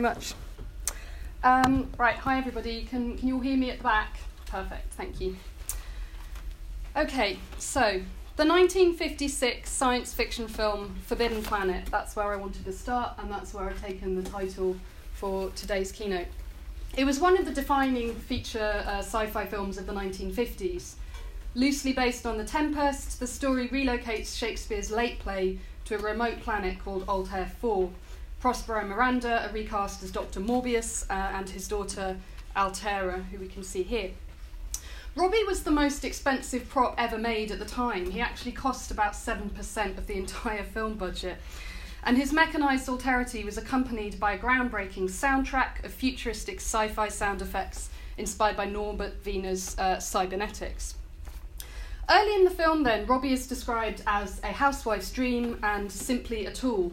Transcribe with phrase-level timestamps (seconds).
[0.00, 0.34] very much.
[1.42, 2.84] Um, right, hi everybody.
[2.84, 4.18] Can, can you all hear me at the back?
[4.44, 5.36] Perfect, thank you.
[6.94, 8.02] Okay, so
[8.36, 13.54] the 1956 science fiction film Forbidden Planet, that's where I wanted to start, and that's
[13.54, 14.76] where I've taken the title
[15.14, 16.28] for today's keynote.
[16.98, 20.96] It was one of the defining feature uh, sci fi films of the 1950s.
[21.54, 26.84] Loosely based on The Tempest, the story relocates Shakespeare's late play to a remote planet
[26.84, 27.90] called Altair 4
[28.40, 30.40] Prospero Miranda are recast as Dr.
[30.40, 32.16] Morbius uh, and his daughter
[32.54, 34.10] Altaira, who we can see here.
[35.14, 38.10] Robby was the most expensive prop ever made at the time.
[38.10, 41.38] He actually cost about 7% of the entire film budget.
[42.04, 47.40] And his mechanised alterity was accompanied by a groundbreaking soundtrack of futuristic sci fi sound
[47.42, 50.94] effects inspired by Norbert Wiener's uh, cybernetics.
[52.08, 56.52] Early in the film, then, Robby is described as a housewife's dream and simply a
[56.52, 56.92] tool,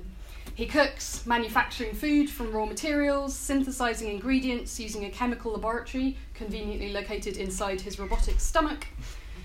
[0.55, 7.37] he cooks, manufacturing food from raw materials, synthesizing ingredients using a chemical laboratory conveniently located
[7.37, 8.87] inside his robotic stomach.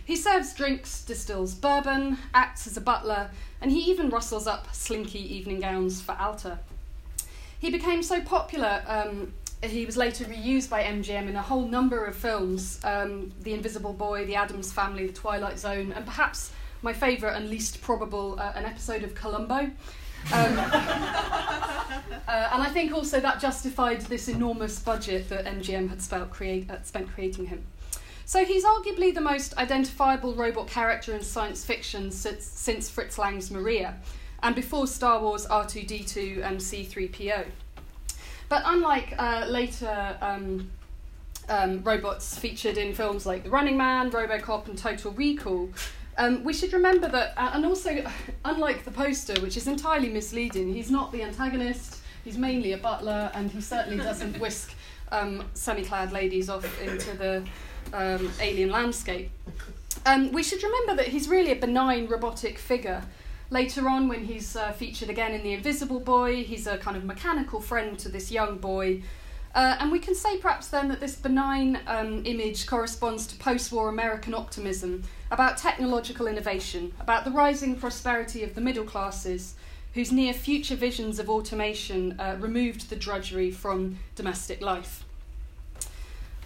[0.05, 5.21] He serves drinks, distills bourbon, acts as a butler, and he even rustles up slinky
[5.35, 6.59] evening gowns for Alta.
[7.59, 12.05] He became so popular, um, he was later reused by MGM in a whole number
[12.05, 16.93] of films um, The Invisible Boy, The Addams Family, The Twilight Zone, and perhaps my
[16.93, 19.71] favourite and least probable, uh, an episode of Columbo.
[20.33, 20.59] Um,
[22.29, 26.83] uh, and I think also that justified this enormous budget that MGM had create, uh,
[26.83, 27.65] spent creating him.
[28.25, 33.51] So he's arguably the most identifiable robot character in science fiction since, since Fritz Lang's
[33.51, 33.97] Maria,
[34.43, 37.47] and before Star Wars R2D2 and C3PO.
[38.51, 40.71] But unlike uh, later um,
[41.49, 45.71] um, robots featured in films like The Running Man, Robocop, and Total Recall,
[46.19, 48.05] um, we should remember that, uh, and also,
[48.45, 53.31] unlike the poster, which is entirely misleading, he's not the antagonist, he's mainly a butler,
[53.35, 54.75] and he certainly doesn't whisk
[55.13, 57.45] um, semi clad ladies off into the
[57.93, 59.31] um, alien landscape.
[60.05, 63.03] Um, we should remember that he's really a benign robotic figure.
[63.51, 67.05] Later on, when he's uh, featured again in The Invisible Boy, he's a kind of
[67.05, 69.03] mechanical friend to this young boy
[69.55, 73.73] uh, and we can say perhaps then that this benign um, image corresponds to post
[73.73, 79.55] war American optimism about technological innovation, about the rising prosperity of the middle classes,
[79.95, 85.05] whose near future visions of automation uh, removed the drudgery from domestic life.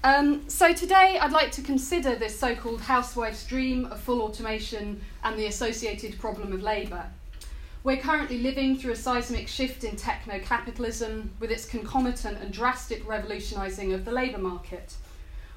[0.04, 5.00] Um, so, today I'd like to consider this so called housewife's dream of full automation
[5.22, 7.06] and the associated problem of labour.
[7.84, 13.04] We're currently living through a seismic shift in techno capitalism with its concomitant and drastic
[13.08, 14.94] revolutionising of the labour market.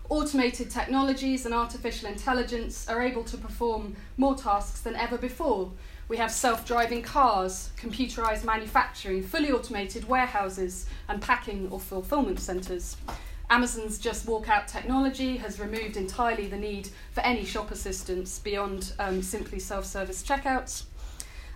[0.10, 5.72] Automated technologies and artificial intelligence are able to perform more tasks than ever before.
[6.08, 12.98] We have self driving cars, computerised manufacturing, fully automated warehouses, and packing or fulfilment centres.
[13.52, 18.94] Amazon's just walk out technology has removed entirely the need for any shop assistance beyond
[18.98, 20.86] um, simply self service checkouts.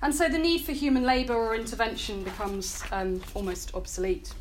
[0.01, 4.33] And so the need for human labour or intervention becomes um, almost obsolete.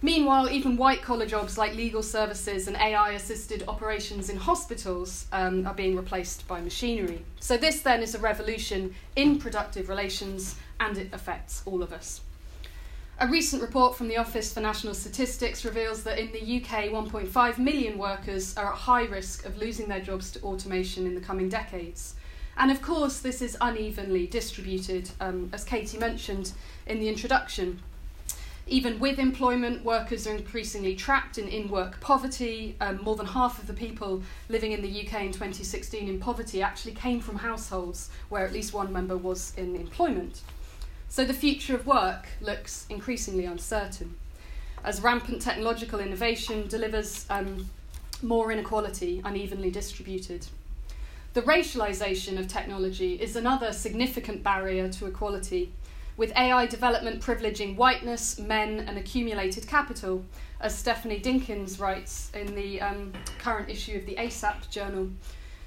[0.00, 5.66] Meanwhile, even white collar jobs like legal services and AI assisted operations in hospitals um,
[5.66, 7.24] are being replaced by machinery.
[7.40, 12.20] So, this then is a revolution in productive relations and it affects all of us.
[13.20, 17.58] A recent report from the Office for National Statistics reveals that in the UK, 1.5
[17.58, 21.48] million workers are at high risk of losing their jobs to automation in the coming
[21.48, 22.14] decades.
[22.56, 26.52] And of course, this is unevenly distributed, um, as Katie mentioned
[26.86, 27.80] in the introduction.
[28.66, 32.76] Even with employment, workers are increasingly trapped in in work poverty.
[32.80, 36.62] Um, more than half of the people living in the UK in 2016 in poverty
[36.62, 40.40] actually came from households where at least one member was in employment.
[41.08, 44.16] So the future of work looks increasingly uncertain
[44.84, 47.68] as rampant technological innovation delivers um,
[48.22, 50.46] more inequality unevenly distributed.
[51.34, 55.72] The racialization of technology is another significant barrier to equality,
[56.16, 60.24] with AI development privileging whiteness, men, and accumulated capital,
[60.60, 65.08] as Stephanie Dinkins writes in the um, current issue of the ASAP journal.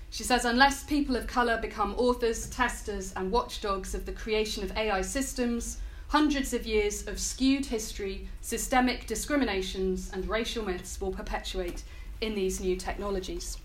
[0.09, 4.71] She says, unless people of colour become authors, testers, and watchdogs of the creation of
[4.77, 11.83] AI systems, hundreds of years of skewed history, systemic discriminations, and racial myths will perpetuate
[12.21, 13.57] in these new technologies.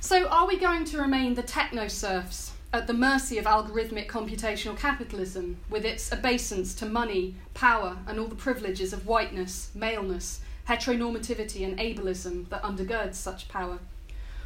[0.00, 4.78] So, are we going to remain the techno serfs at the mercy of algorithmic computational
[4.78, 11.64] capitalism with its obeisance to money, power, and all the privileges of whiteness, maleness, heteronormativity,
[11.64, 13.80] and ableism that undergirds such power?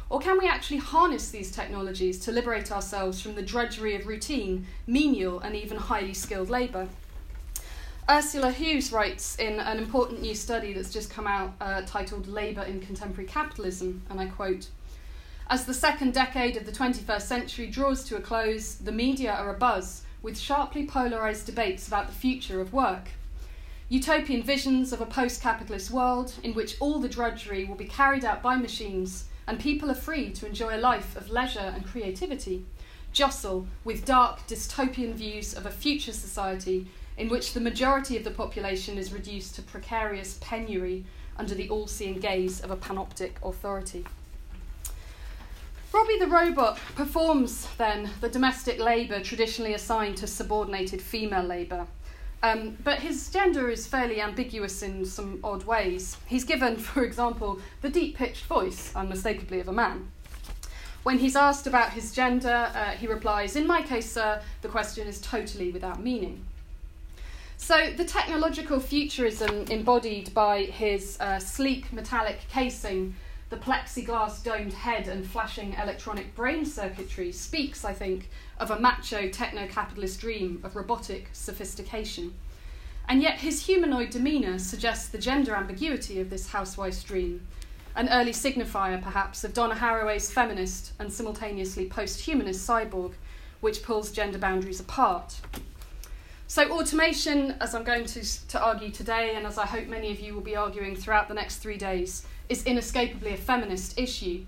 [0.09, 4.65] Or can we actually harness these technologies to liberate ourselves from the drudgery of routine,
[4.87, 6.87] menial, and even highly skilled labour?
[8.09, 12.63] Ursula Huws writes in an important new study that's just come out uh, titled Labour
[12.63, 14.69] in Contemporary Capitalism, and I quote
[15.47, 19.53] As the second decade of the 21st century draws to a close, the media are
[19.53, 23.09] abuzz with sharply polarised debates about the future of work.
[23.89, 28.23] Utopian visions of a post capitalist world in which all the drudgery will be carried
[28.23, 32.65] out by machines and people are free to enjoy a life of leisure and creativity
[33.13, 38.31] jostle with dark dystopian views of a future society in which the majority of the
[38.31, 41.05] population is reduced to precarious penury
[41.37, 44.03] under the all seeing gaze of a panoptic authority.
[45.93, 51.85] Robby the robot performs then the domestic labour traditionally assigned to subordinated female labour.
[52.41, 56.17] Um, but his gender is fairly ambiguous in some odd ways.
[56.25, 60.09] He's given, for example, the deep pitched voice, unmistakably, of a man.
[61.03, 65.07] When he's asked about his gender, uh, he replies, In my case, sir, the question
[65.07, 66.43] is totally without meaning.
[67.57, 73.15] So, the technological futurism embodied by his uh, sleek metallic casing,
[73.53, 79.29] the plexiglass domed head, and flashing electronic brain circuitry speaks, I think, of a macho
[79.29, 82.33] techno capitalist dream of robotic sophistication.
[83.07, 87.45] And yet, his humanoid demeanour suggests the gender ambiguity of this housewife's dream,
[87.95, 93.13] an early signifier, perhaps, of Donna Haraway's feminist and simultaneously post humanist cyborg,
[93.61, 95.39] which pulls gender boundaries apart.
[96.47, 100.19] So, automation, as I'm going to, to argue today, and as I hope many of
[100.19, 104.45] you will be arguing throughout the next three days, is inescapably a feminist issue.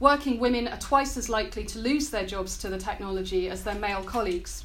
[0.00, 3.74] Working women are twice as likely to lose their jobs to the technology as their
[3.74, 4.64] male colleagues.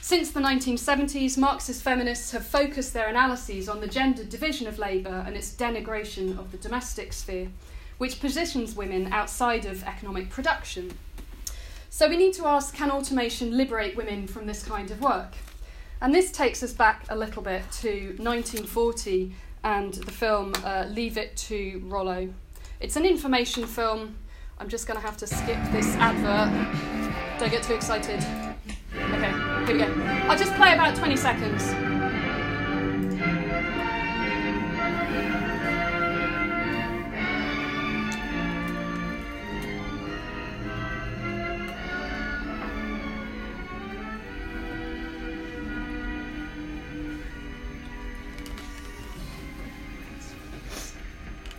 [0.00, 5.22] Since the 1970s, Marxist feminists have focused their analyses on the gendered division of labour
[5.26, 7.48] and its denigration of the domestic sphere,
[7.98, 10.96] which positions women outside of economic production.
[11.90, 15.34] So we need to ask can automation liberate women from this kind of work?
[16.00, 19.34] And this takes us back a little bit to 1940
[19.64, 22.32] and the film uh, Leave It to Rollo.
[22.80, 24.16] It's an information film.
[24.58, 26.50] I'm just going to have to skip this advert.
[27.38, 28.18] Don't get too excited.
[28.94, 29.32] Okay,
[29.66, 30.02] here we go.
[30.28, 31.97] I'll just play about 20 seconds.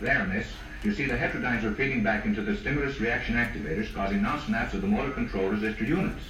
[0.00, 0.46] There, miss.
[0.82, 4.80] You see, the heterodynes are feeding back into the stimulus reaction activators, causing non-snaps of
[4.80, 6.22] the motor control resistor units.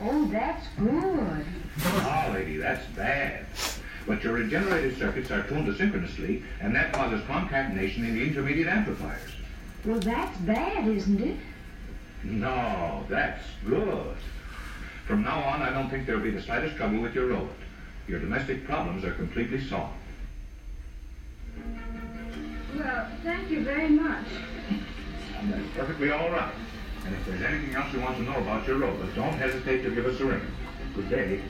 [0.00, 1.44] Oh, that's good.
[1.84, 3.44] Oh, lady, that's bad.
[4.06, 9.30] But your regenerated circuits are tuned asynchronously, and that causes concatenation in the intermediate amplifiers.
[9.84, 11.36] Well, that's bad, isn't it?
[12.24, 14.16] No, that's good.
[15.06, 17.50] From now on, I don't think there'll be the slightest trouble with your robot.
[18.08, 19.94] Your domestic problems are completely solved.
[22.76, 24.24] Well, thank you very much.
[25.44, 26.54] That's perfectly all right.
[27.04, 29.90] And if there's anything else you want to know about your robot, don't hesitate to
[29.90, 30.40] give us a ring.
[30.94, 31.42] Good day.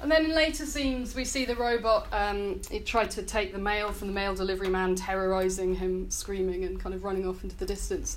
[0.00, 2.08] And then in later scenes, we see the robot.
[2.12, 6.64] Um, he tried to take the mail from the mail delivery man, terrorizing him, screaming,
[6.64, 8.16] and kind of running off into the distance.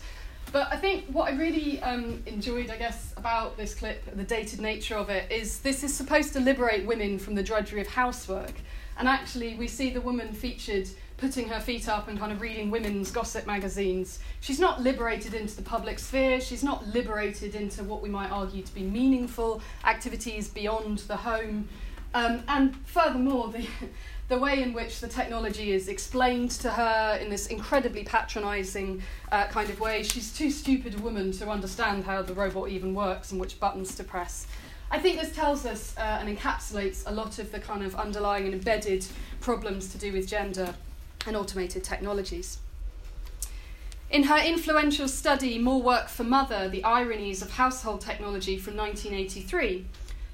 [0.54, 4.62] But I think what I really um, enjoyed, I guess, about this clip, the dated
[4.62, 8.54] nature of it, is this is supposed to liberate women from the drudgery of housework.
[9.00, 12.70] And actually, we see the woman featured putting her feet up and kind of reading
[12.70, 14.20] women's gossip magazines.
[14.42, 18.62] She's not liberated into the public sphere, she's not liberated into what we might argue
[18.62, 21.68] to be meaningful activities beyond the home.
[22.14, 23.68] Um, and furthermore, the,
[24.34, 29.00] the way in which the technology is explained to her in this incredibly patronising
[29.32, 32.96] uh, kind of way, she's too stupid a woman to understand how the robot even
[32.96, 34.48] works and which buttons to press.
[34.90, 38.46] I think this tells us uh, and encapsulates a lot of the kind of underlying
[38.46, 39.06] and embedded
[39.40, 40.74] problems to do with gender
[41.28, 42.58] and automated technologies.
[44.10, 49.86] In her influential study, More Work for Mother The Ironies of Household Technology from 1983,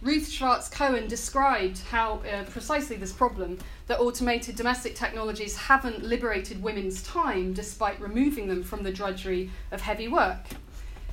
[0.01, 6.63] Ruth Schwartz Cowan described how uh, precisely this problem that automated domestic technologies haven't liberated
[6.63, 10.45] women's time despite removing them from the drudgery of heavy work.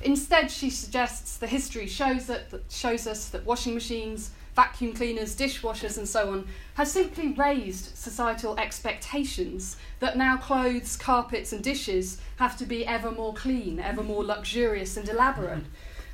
[0.03, 5.35] Instead, she suggests the history shows, that, that shows us that washing machines, vacuum cleaners,
[5.35, 12.21] dishwashers, and so on, has simply raised societal expectations that now clothes, carpets, and dishes
[12.37, 15.65] have to be ever more clean, ever more luxurious and elaborate.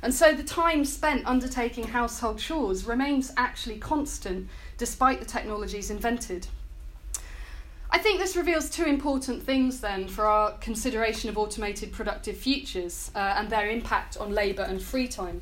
[0.04, 6.46] And so the time spent undertaking household chores remains actually constant despite the technologies invented.
[7.88, 13.10] I think this reveals two important things then for our consideration of automated productive futures
[13.14, 15.40] uh, and their impact on labour and free time.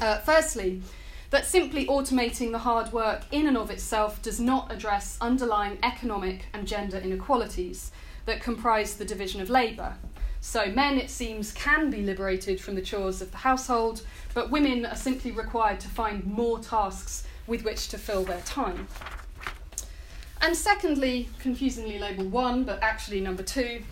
[0.00, 0.80] Uh, firstly,
[1.28, 6.46] that simply automating the hard work in and of itself does not address underlying economic
[6.54, 7.92] and gender inequalities
[8.24, 9.96] that comprise the division of labour.
[10.46, 14.02] So, men, it seems, can be liberated from the chores of the household,
[14.34, 18.86] but women are simply required to find more tasks with which to fill their time.
[20.42, 23.82] And secondly, confusingly labelled one, but actually number two,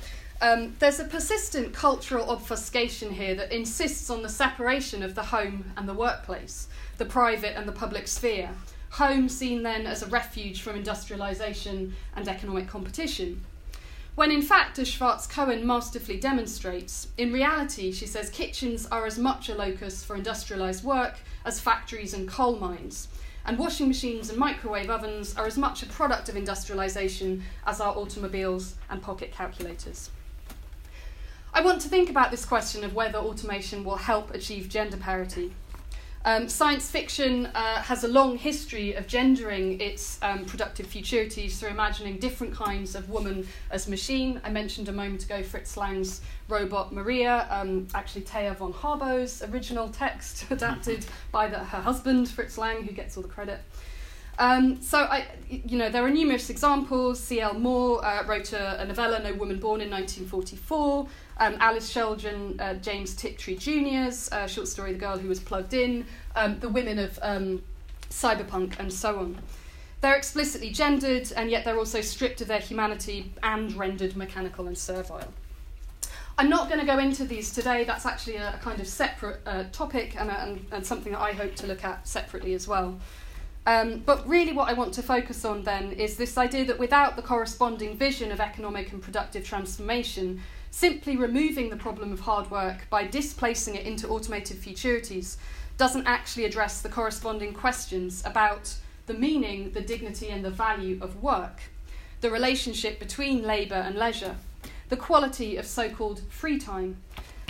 [0.43, 5.73] um, there's a persistent cultural obfuscation here that insists on the separation of the home
[5.79, 6.69] and the workplace,
[6.99, 8.51] the private and the public sphere.
[8.91, 13.41] Home seen then as a refuge from industrialisation and economic competition.
[14.15, 19.19] When in fact, as Schwartz Cowan masterfully demonstrates, in reality, she says kitchens are as
[19.19, 21.15] much a locus for industrialised work
[21.47, 23.09] as factories and coal mines.
[23.47, 27.97] And washing machines and microwave ovens are as much a product of industrialisation as are
[27.97, 30.11] automobiles and pocket calculators.
[31.55, 35.53] I want to think about this question of whether automation will help achieve gender parity
[36.25, 41.71] um, science fiction uh, has a long history of gendering its um, productive futurities through
[41.71, 44.41] imagining different kinds of woman as machine.
[44.45, 49.89] I mentioned a moment ago Fritz Lang's robot Maria, um, actually Thea von Harbou's original
[49.89, 53.61] text adapted by the, her husband, Fritz Lang, who gets all the credit.
[54.39, 57.21] Um, so, I, you know, there are numerous examples.
[57.21, 57.55] C.L.
[57.55, 61.07] Moore uh, wrote a, a, novella, No Woman Born, in 1944.
[61.39, 65.75] Um, Alice Sheldon, uh, James Tiptree Jr.'s uh, short story, The Girl Who Was Plugged
[65.75, 67.63] In, um, The Women of um,
[68.11, 69.39] Cyberpunk, and so on.
[70.01, 74.77] They're explicitly gendered, and yet they're also stripped of their humanity and rendered mechanical and
[74.77, 75.33] servile.
[76.39, 77.85] I'm not going to go into these today.
[77.85, 81.33] That's actually a, a kind of separate uh, topic and, and, and something that I
[81.33, 82.99] hope to look at separately as well.
[83.65, 87.15] Um, but really, what I want to focus on then is this idea that without
[87.15, 90.41] the corresponding vision of economic and productive transformation,
[90.73, 95.37] simply removing the problem of hard work by displacing it into automated futurities
[95.77, 98.75] doesn't actually address the corresponding questions about
[99.07, 101.61] the meaning, the dignity, and the value of work,
[102.21, 104.37] the relationship between labour and leisure,
[104.89, 106.97] the quality of so called free time,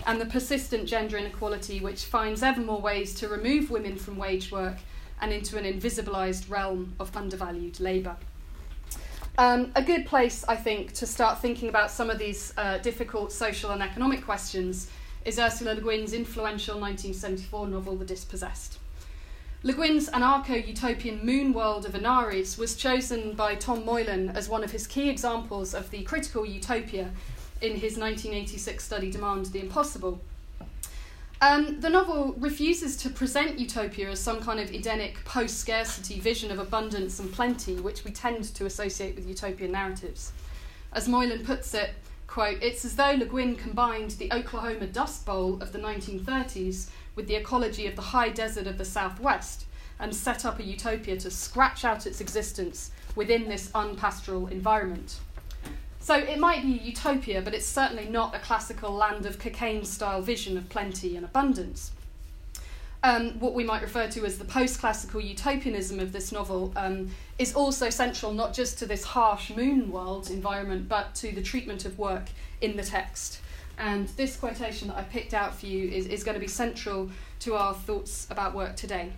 [0.06, 4.50] and the persistent gender inequality which finds ever more ways to remove women from wage
[4.50, 4.76] work
[5.22, 8.16] and into an invisibilised realm of undervalued labour.
[9.38, 13.32] Um, a good place, I think, to start thinking about some of these uh, difficult
[13.32, 14.90] social and economic questions
[15.24, 18.78] is Ursula Le Guin's influential 1974 novel, The Dispossessed.
[19.62, 24.64] Le Guin's anarcho utopian moon world of Anarres was chosen by Tom Moylan as one
[24.64, 27.12] of his key examples of the critical utopia
[27.60, 30.20] in his 1986 study Demand the Impossible.
[31.42, 36.52] Um, the novel refuses to present utopia as some kind of Edenic post scarcity vision
[36.52, 40.30] of abundance and plenty, which we tend to associate with utopian narratives.
[40.92, 41.94] As Moylan puts it,
[42.28, 47.26] quote, it's as though Le Guin combined the Oklahoma Dust Bowl of the 1930s with
[47.26, 49.64] the ecology of the high desert of the Southwest
[49.98, 55.18] and set up a utopia to scratch out its existence within this unpastoral environment.
[56.02, 60.20] So it might be utopia, but it's certainly not a classical land of Cockaigne style
[60.20, 61.92] vision of plenty and abundance.
[63.04, 67.10] Um, what we might refer to as the post classical utopianism of this novel um,
[67.38, 71.84] is also central not just to this harsh moon world environment, but to the treatment
[71.84, 72.24] of work
[72.60, 73.40] in the text.
[73.78, 77.10] And this quotation that I picked out for you is, is going to be central
[77.40, 79.12] to our thoughts about work today.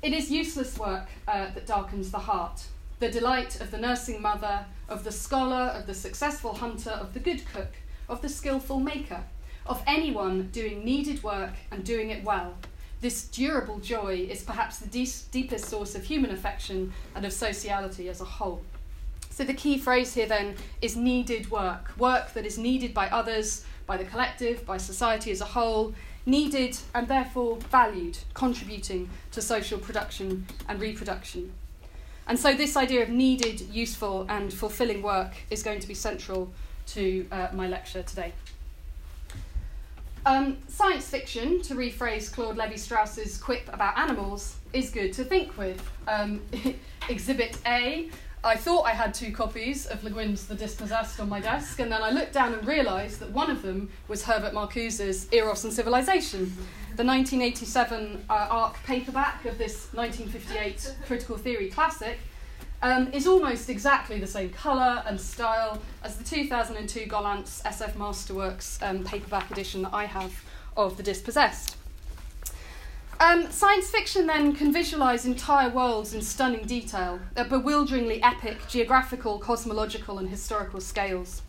[0.00, 2.66] It is useless work uh, that darkens the heart,
[3.02, 7.18] the delight of the nursing mother, of the scholar, of the successful hunter, of the
[7.18, 7.72] good cook,
[8.08, 9.24] of the skilful maker,
[9.66, 12.54] of anyone doing needed work and doing it well.
[13.00, 18.08] This durable joy is perhaps the de- deepest source of human affection and of sociality
[18.08, 18.62] as a whole.
[19.30, 23.64] So, the key phrase here then is needed work work that is needed by others,
[23.84, 25.92] by the collective, by society as a whole,
[26.24, 31.52] needed and therefore valued, contributing to social production and reproduction.
[32.26, 36.52] And so, this idea of needed, useful, and fulfilling work is going to be central
[36.88, 38.32] to uh, my lecture today.
[40.24, 45.58] Um, science fiction, to rephrase Claude Levi Strauss's quip about animals, is good to think
[45.58, 45.82] with.
[46.06, 46.40] Um,
[47.08, 48.08] exhibit A
[48.44, 51.92] I thought I had two copies of Le Guin's The Dispossessed on my desk, and
[51.92, 55.72] then I looked down and realised that one of them was Herbert Marcuse's Eros and
[55.72, 56.46] Civilization,
[56.96, 62.18] the 1987 uh, ARC paperback of this 1958 critical theory classic.
[62.84, 68.82] Um, is almost exactly the same colour and style as the 2002 Gollancz SF Masterworks
[68.82, 70.34] um, paperback edition that I have
[70.76, 71.76] of The Dispossessed.
[73.22, 79.38] Um, science fiction then can visualise entire worlds in stunning detail, at bewilderingly epic geographical,
[79.38, 81.42] cosmological, and historical scales.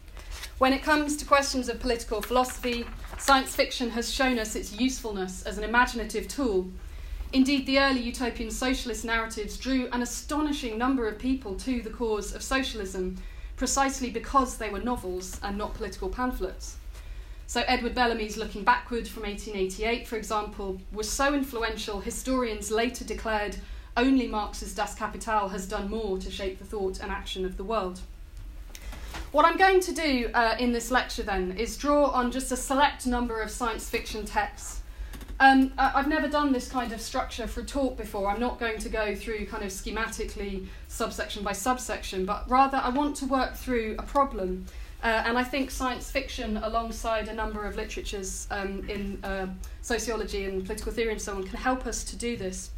[0.60, 2.86] When it comes to questions of political philosophy,
[3.18, 6.70] science fiction has shown us its usefulness as an imaginative tool.
[7.34, 12.36] Indeed, the early utopian socialist narratives drew an astonishing number of people to the cause
[12.36, 13.18] of socialism,
[13.56, 16.78] precisely because they were novels and not political pamphlets.
[17.54, 23.58] So, Edward Bellamy's Looking Backward from 1888, for example, was so influential, historians later declared
[23.96, 27.64] only Marx's Das Kapital has done more to shape the thought and action of the
[27.64, 28.00] world.
[29.32, 32.58] What I'm going to do uh, in this lecture then is draw on just a
[32.58, 34.82] select number of science fiction texts.
[35.40, 38.32] Um, I've never done this kind of structure for a talk before.
[38.32, 42.90] I'm not going to go through kind of schematically subsection by subsection, but rather I
[42.90, 44.66] want to work through a problem
[45.04, 49.48] uh, and I think science fiction, alongside a number of literatures um, in uh,
[49.82, 52.72] sociology and political theory and so on, can help us to do this.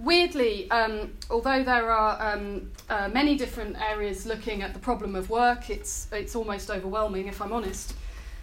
[0.00, 5.30] Weirdly, um, although there are um, uh, many different areas looking at the problem of
[5.30, 7.94] work, it's, it's almost overwhelming, if I'm honest.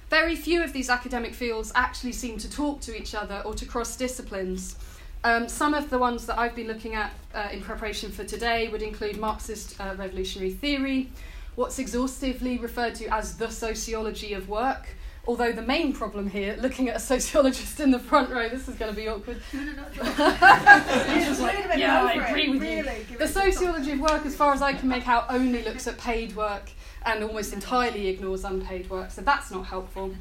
[0.10, 3.66] Very few of these academic fields actually seem to talk to each other or to
[3.66, 4.78] cross disciplines.
[5.26, 8.70] Um, some of the ones that I've been looking at uh, in preparation for today
[8.70, 11.10] would include Marxist uh, revolutionary theory,
[11.58, 14.90] what's exhaustively referred to as the sociology of work.
[15.28, 18.76] Although the main problem here, looking at a sociologist in the front row, this is
[18.76, 19.42] going to be awkward.
[19.52, 19.84] No, no, no.
[19.84, 23.18] A yeah, I agree with Really, you.
[23.18, 26.36] The sociology of work, as far as I can make out, only looks at paid
[26.36, 26.70] work
[27.04, 30.14] and almost entirely ignores unpaid work, so that's not helpful.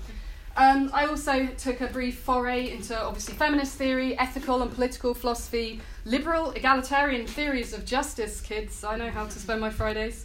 [0.57, 5.83] Um, I also took a brief foray into obviously feminist theory, ethical and political philosophy,
[6.07, 8.83] liberal, egalitarian theories of justice, kids.
[8.83, 10.25] I know how to spend my Fridays.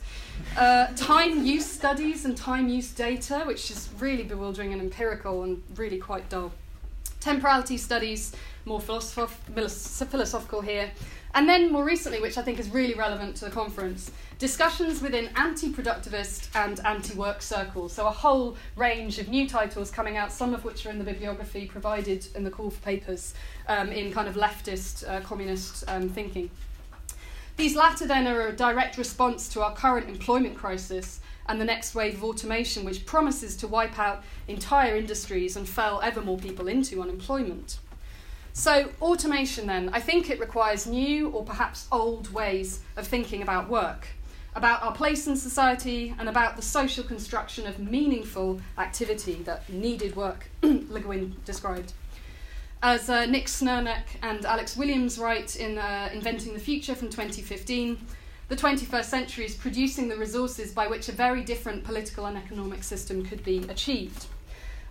[0.58, 5.62] Uh, time use studies and time use data, which is really bewildering and empirical and
[5.76, 6.52] really quite dull.
[7.20, 8.34] Temporality studies,
[8.66, 9.38] more philosoph-
[10.10, 10.92] philosophical here.
[11.34, 15.30] And then more recently, which I think is really relevant to the conference, discussions within
[15.38, 17.94] anti productivist and anti work circles.
[17.94, 21.06] So, a whole range of new titles coming out, some of which are in the
[21.06, 23.34] bibliography provided in the call for papers
[23.70, 26.50] um, in kind of leftist, uh, communist um, thinking.
[27.58, 31.94] These latter then are a direct response to our current employment crisis and the next
[31.94, 36.68] wave of automation, which promises to wipe out entire industries and fell ever more people
[36.68, 37.78] into unemployment.
[38.54, 43.70] So, automation then, I think it requires new or perhaps old ways of thinking about
[43.70, 44.08] work,
[44.56, 50.16] about our place in society, and about the social construction of meaningful activity that needed
[50.16, 51.94] work, Le Guin described.
[52.84, 57.96] As uh, Nick Srnicek and Alex Williams write in uh, Inventing the Future from 2015,
[58.48, 62.84] the 21st century is producing the resources by which a very different political and economic
[62.84, 64.26] system could be achieved.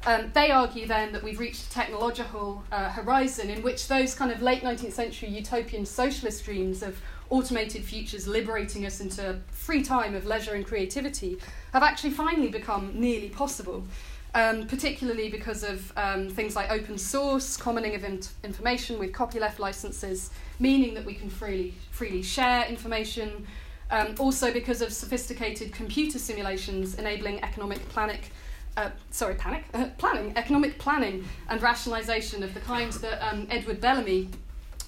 [0.07, 4.31] Um, they argue then that we've reached a technological uh, horizon in which those kind
[4.31, 10.14] of late 19th century utopian socialist dreams of automated futures liberating us into free time
[10.14, 11.38] of leisure and creativity
[11.72, 13.85] have actually finally become nearly possible.
[14.33, 19.59] Um, particularly because of um, things like open source, commoning of in- information with copyleft
[19.59, 23.45] licenses, meaning that we can freely, freely share information.
[23.90, 28.31] Um, also, because of sophisticated computer simulations enabling economic panic,
[28.77, 33.81] uh, sorry, panic, uh, planning, economic planning and rationalisation of the kind that um, Edward
[33.81, 34.29] Bellamy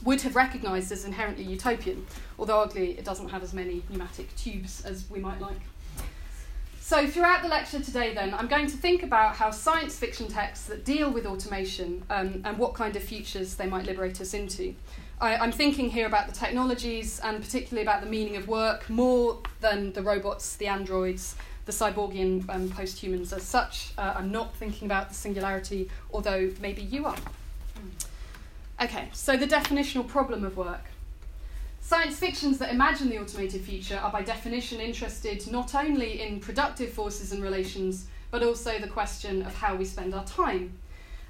[0.04, 2.06] would have recognised as inherently utopian,
[2.38, 5.60] although oddly it doesn't have as many pneumatic tubes as we might like.
[6.84, 10.66] So, throughout the lecture today, then, I'm going to think about how science fiction texts
[10.66, 14.74] that deal with automation um, and what kind of futures they might liberate us into.
[15.20, 19.38] I, I'm thinking here about the technologies and particularly about the meaning of work more
[19.60, 23.92] than the robots, the androids, the cyborgian um, post humans as such.
[23.96, 27.16] Uh, I'm not thinking about the singularity, although maybe you are.
[28.82, 30.91] Okay, so the definitional problem of work.
[31.84, 36.92] Science fictions that imagine the automated future are by definition interested not only in productive
[36.92, 40.78] forces and relations, but also the question of how we spend our time.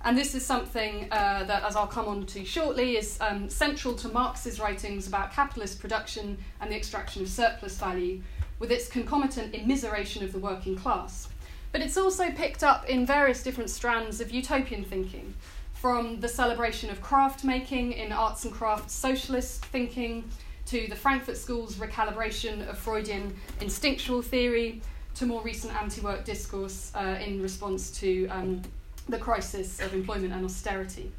[0.04, 3.94] And this is something uh, that, as I'll come on to shortly, is um, central
[3.94, 8.20] to Marx's writings about capitalist production and the extraction of surplus value,
[8.58, 11.28] with its concomitant immiseration of the working class.
[11.72, 15.34] But it's also picked up in various different strands of utopian thinking,
[15.82, 20.22] from the celebration of craft making in arts and crafts socialist thinking
[20.64, 24.80] to the Frankfurt School's recalibration of Freudian instinctual theory
[25.16, 28.62] to more recent anti work discourse uh, in response to um,
[29.08, 31.10] the crisis of employment and austerity.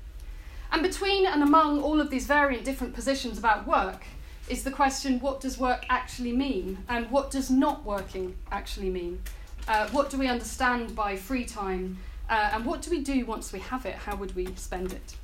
[0.72, 4.06] And between and among all of these variant different positions about work
[4.48, 9.22] is the question what does work actually mean and what does not working actually mean?
[9.68, 11.98] Uh, what do we understand by free time
[12.30, 13.96] uh, and what do we do once we have it?
[13.96, 15.16] How would we spend it?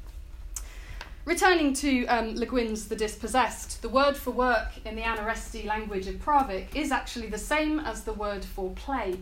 [1.26, 6.08] Returning to um, Le Guin's The Dispossessed, the word for work in the Anarresti language
[6.08, 9.20] of Pravic is actually the same as the word for play.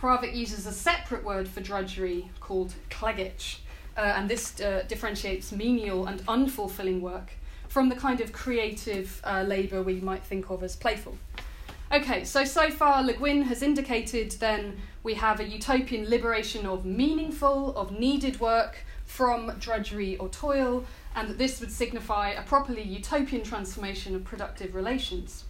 [0.00, 3.56] Pravic uses a separate word for drudgery called kleggich,
[3.96, 7.32] uh, and this uh, differentiates menial and unfulfilling work
[7.68, 11.18] from the kind of creative uh, labour we might think of as playful.
[11.92, 16.84] Okay, so so far Le Guin has indicated then we have a utopian liberation of
[16.84, 22.82] meaningful, of needed work from drudgery or toil, and that this would signify a properly
[22.82, 25.44] utopian transformation of productive relations.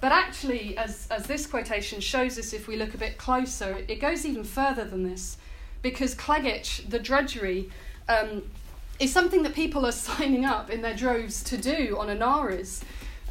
[0.00, 4.00] But actually, as, as this quotation shows us if we look a bit closer, it
[4.00, 5.38] goes even further than this,
[5.82, 7.70] because kleggich, the drudgery,
[8.08, 8.42] um,
[9.00, 12.82] is something that people are signing up in their droves to do on Anarres.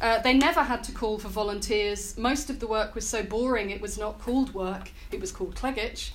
[0.04, 2.18] Uh, they never had to call for volunteers.
[2.18, 5.54] Most of the work was so boring it was not called work, it was called
[5.54, 6.10] kleggich.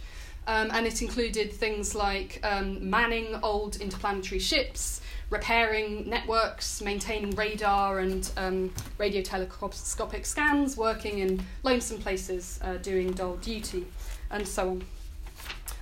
[0.45, 7.97] Um, and it included things like um, manning old interplanetary ships, repairing networks, maintaining radar
[7.97, 13.87] and um, radio telescopic scans, working in lonesome places, uh, doing dull duty,
[14.29, 14.83] and so on.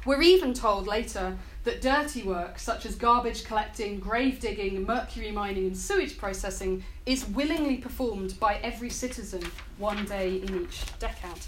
[0.06, 5.66] We're even told later that dirty work, such as garbage collecting, grave digging, mercury mining,
[5.66, 9.44] and sewage processing, is willingly performed by every citizen
[9.78, 11.44] one day in each decade.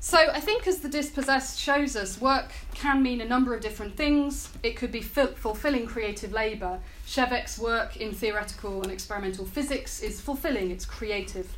[0.00, 3.96] So I think as the dispossessed shows us, work can mean a number of different
[3.96, 4.50] things.
[4.62, 6.78] It could be fil- fulfilling creative labour.
[7.06, 11.56] Shevek's work in theoretical and experimental physics is fulfilling, it's creative.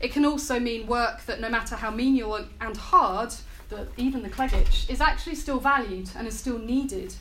[0.00, 3.32] It can also mean work that no matter how menial and hard,
[3.96, 7.14] even the kleggich, is actually still valued and is still needed.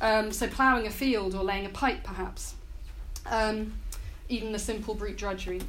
[0.00, 2.54] Um, so ploughing a field or laying a pipe perhaps.
[3.26, 3.74] Um,
[4.28, 5.60] even the simple brute drudgery.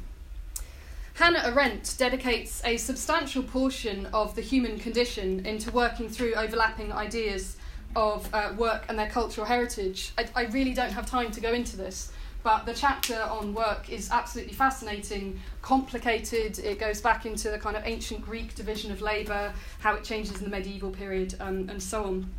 [1.14, 7.56] Hannah Arendt dedicates a substantial portion of the human condition into working through overlapping ideas
[7.94, 10.12] of uh, work and their cultural heritage.
[10.16, 12.10] I, I, really don't have time to go into this,
[12.42, 16.58] but the chapter on work is absolutely fascinating, complicated.
[16.58, 20.38] It goes back into the kind of ancient Greek division of labour, how it changes
[20.38, 22.30] in the medieval period, um, and so on.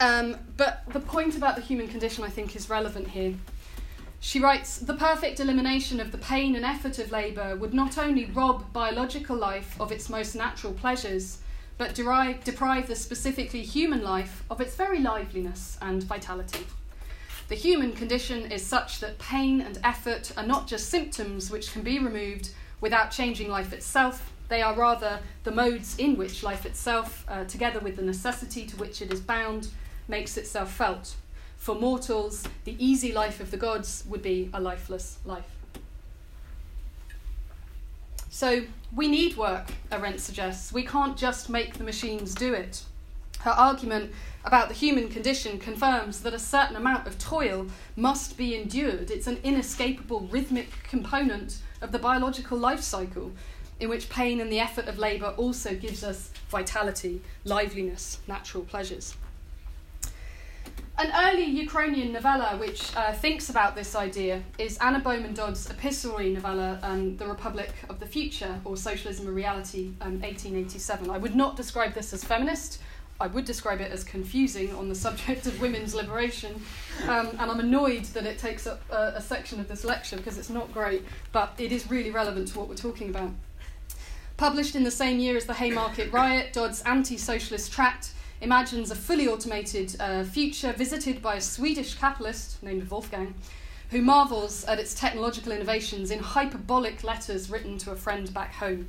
[0.00, 3.34] Um, but the point about the human condition, I think, is relevant here.
[4.20, 8.26] She writes The perfect elimination of the pain and effort of labour would not only
[8.26, 11.38] rob biological life of its most natural pleasures,
[11.78, 16.66] but derive, deprive the specifically human life of its very liveliness and vitality.
[17.48, 21.82] The human condition is such that pain and effort are not just symptoms which can
[21.82, 27.24] be removed without changing life itself, they are rather the modes in which life itself,
[27.28, 29.68] uh, together with the necessity to which it is bound,
[30.08, 31.16] makes itself felt.
[31.56, 35.50] For mortals, the easy life of the gods would be a lifeless life.
[38.30, 40.72] So, we need work, Arendt suggests.
[40.72, 42.82] We can't just make the machines do it.
[43.40, 44.12] Her argument
[44.46, 49.10] about the human condition confirms that a certain amount of toil must be endured.
[49.10, 53.32] It's an inescapable rhythmic component of the biological life cycle,
[53.80, 59.16] in which pain and the effort of labour also gives us vitality, liveliness, natural pleasures.
[60.98, 66.30] An early Ukrainian novella which uh, thinks about this idea is Anna Bowman Dodd's epistolary
[66.32, 71.10] novella, um, The Republic of the Future, or Socialism a Reality, um, 1887.
[71.10, 72.80] I would not describe this as feminist.
[73.18, 76.60] I would describe it as confusing on the subject of women's liberation.
[77.04, 80.38] Um, and I'm annoyed that it takes up a, a section of this lecture because
[80.38, 83.30] it's not great, but it is really relevant to what we're talking about.
[84.36, 88.94] Published in the same year as the Haymarket Riot, Dodd's anti socialist tract imagines a
[88.94, 93.34] fully automated uh, future visited by a Swedish capitalist named Wolfgang,
[93.90, 98.88] who marvels at its technological innovations in hyperbolic letters written to a friend back home.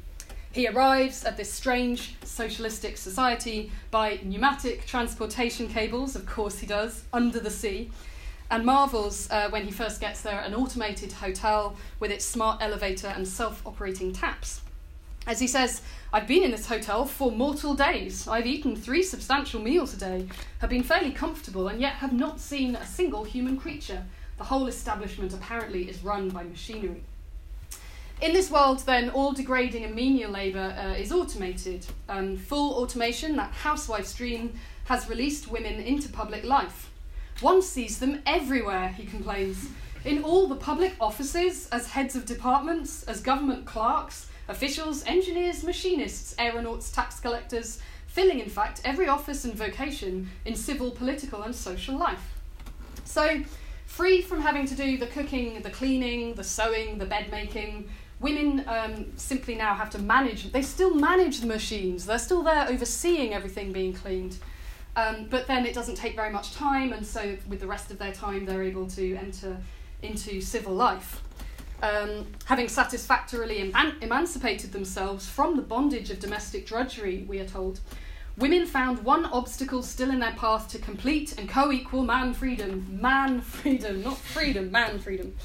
[0.58, 7.04] He arrives at this strange socialistic society by pneumatic transportation cables, of course he does,
[7.14, 7.92] under the sea,
[8.50, 13.06] and marvels uh, when he first gets there an automated hotel with its smart elevator
[13.06, 14.62] and self operating taps.
[15.28, 18.28] As he says, I've been in this hotel for mortal days.
[18.28, 22.40] I've eaten three substantial meals a day, have been fairly comfortable, and yet have not
[22.40, 24.04] seen a single human creature.
[24.40, 27.04] The whole establishment apparently is run by machinery.
[28.20, 31.86] In this world, then, all degrading and menial labour uh, is automated.
[32.10, 36.90] Um, full automation, that housewife's dream, has released women into public life.
[37.42, 39.70] One sees them everywhere, he complains.
[40.04, 46.34] In all the public offices, as heads of departments, as government clerks, officials, engineers, machinists,
[46.40, 51.96] aeronauts, tax collectors, filling, in fact, every office and vocation in civil, political, and social
[51.96, 52.34] life.
[53.04, 53.44] So,
[53.86, 57.88] free from having to do the cooking, the cleaning, the sewing, the bed making,
[58.20, 62.68] women um, simply now have to manage, they still manage the machines, they're still there
[62.68, 64.38] overseeing everything being cleaned.
[64.96, 68.00] Um, but then it doesn't take very much time, and so with the rest of
[68.00, 69.58] their time, they're able to enter
[70.02, 71.22] into civil life.
[71.84, 77.80] Um, having satisfactorily eman- emancipated themselves from the bondage of domestic drudgery, we are told,
[78.38, 82.88] women found one obstacle still in their path to complete and co equal man freedom.
[83.00, 85.36] Man freedom, not freedom, man freedom.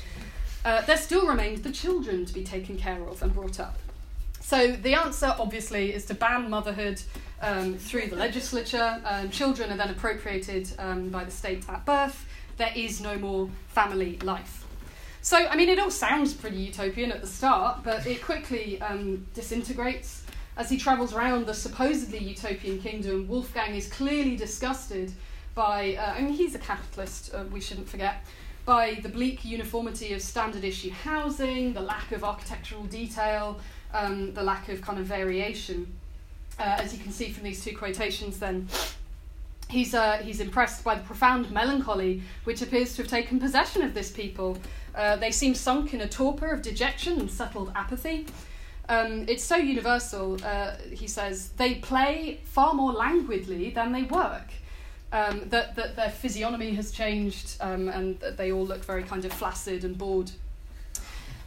[0.65, 3.79] Uh, there still remained the children to be taken care of and brought up.
[4.41, 7.01] So the answer, obviously, is to ban motherhood
[7.41, 9.01] um, through the legislature.
[9.05, 12.27] Um, children are then appropriated um, by the state at birth.
[12.57, 14.65] There is no more family life.
[15.21, 19.27] So, I mean, it all sounds pretty utopian at the start, but it quickly um,
[19.35, 20.25] disintegrates.
[20.57, 25.13] As he travels around the supposedly utopian kingdom, Wolfgang is clearly disgusted
[25.55, 28.25] by, uh, I mean, he's a capitalist, uh, we shouldn't forget,
[28.65, 33.59] by the bleak uniformity of standard issue housing, the lack of architectural detail,
[33.93, 35.93] um, the lack of kind of variation.
[36.59, 38.69] Uh, as you can see from these two quotations, then
[39.69, 43.95] he's uh, he's impressed by the profound melancholy which appears to have taken possession of
[43.95, 44.59] this people.
[44.95, 48.27] Uh, they seem sunk in a torpor of dejection and settled apathy.
[48.89, 51.51] Um, it's so universal, uh, he says.
[51.57, 54.53] They play far more languidly than they work.
[55.13, 59.27] Um, that, that their physiognomy has changed um, and that they all look very kind
[59.27, 60.31] of flaccid and bored.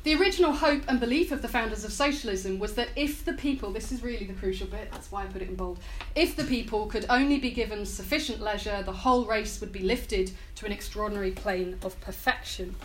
[0.05, 3.71] The original hope and belief of the founders of socialism was that if the people,
[3.71, 5.79] this is really the crucial bit, that's why I put it in bold,
[6.13, 10.29] if the people could only be given sufficient leisure, the whole race would be lifted
[10.57, 12.75] to an extraordinary plane of perfection.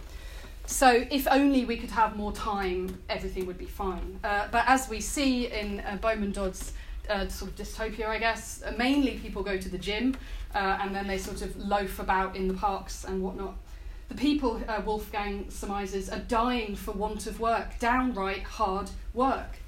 [0.65, 4.19] So, if only we could have more time, everything would be fine.
[4.25, 6.73] Uh, but as we see in uh, Bowman Dodd's
[7.11, 10.17] uh, sort of dystopia, I guess, uh, mainly people go to the gym
[10.55, 13.57] uh, and then they sort of loaf about in the parks and whatnot.
[14.09, 19.59] The people, uh, Wolfgang surmises, are dying for want of work, downright hard work.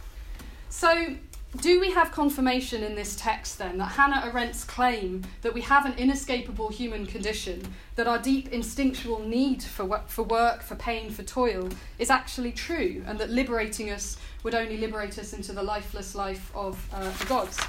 [0.68, 1.16] So,
[1.60, 5.84] do we have confirmation in this text then that Hannah Arendt's claim that we have
[5.84, 7.62] an inescapable human condition,
[7.96, 12.52] that our deep instinctual need for, work, for work, for pain, for toil is actually
[12.52, 17.10] true, and that liberating us would only liberate us into the lifeless life of uh,
[17.18, 17.60] the gods?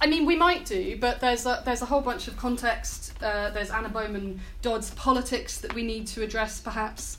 [0.00, 3.14] I mean, we might do, but there's a, there's a whole bunch of context.
[3.22, 7.18] Uh, there's Anna Bowman Dodd's politics that we need to address, perhaps.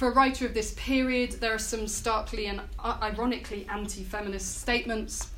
[0.00, 4.58] For a writer of this period, there are some starkly and uh, ironically anti feminist
[4.62, 5.30] statements.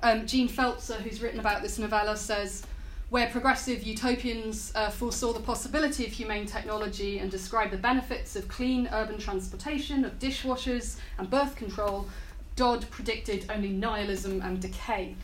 [0.00, 2.62] Um, Jean Pfaelzer, who's written about this novella, says
[3.10, 8.46] where progressive utopians uh, foresaw the possibility of humane technology and described the benefits of
[8.46, 12.06] clean urban transportation, of dishwashers and birth control,
[12.54, 15.16] Dodd predicted only nihilism and decay.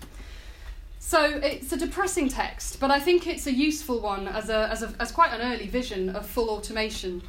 [0.99, 4.83] So it's a depressing text, but I think it's a useful one as, a, as,
[4.83, 7.23] a, as quite an early vision of full automation.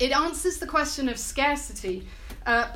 [0.00, 2.06] It answers the question of scarcity,
[2.46, 2.68] uh,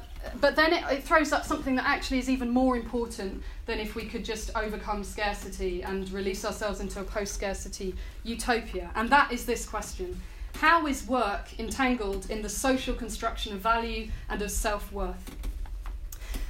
[0.42, 3.94] but then it, it, throws up something that actually is even more important than if
[3.94, 8.90] we could just overcome scarcity and release ourselves into a post scarcity utopia.
[8.94, 10.20] And that is this question
[10.56, 15.34] How is work entangled in the social construction of value and of self worth?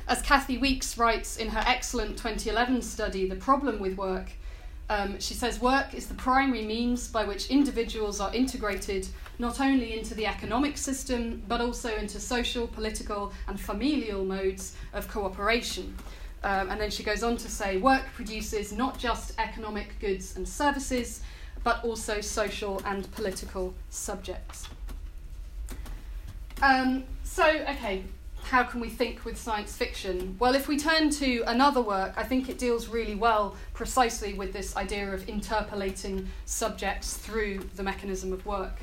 [0.08, 4.32] As Kathi Weeks writes in her excellent 2011 study, The Problem with Work,
[4.90, 9.98] um, she says work is the primary means by which individuals are integrated not only
[9.98, 15.96] into the economic system but also into social, political, and familial modes of cooperation.
[16.42, 20.46] Um, and then she goes on to say work produces not just economic goods and
[20.46, 21.22] services
[21.62, 24.68] but also social and political subjects.
[26.62, 28.04] Um, so, okay,
[28.44, 30.36] how can we think with science fiction?
[30.38, 34.52] Well, if we turn to another work, I think it deals really well precisely with
[34.52, 38.80] this idea of interpolating subjects through the mechanism of work.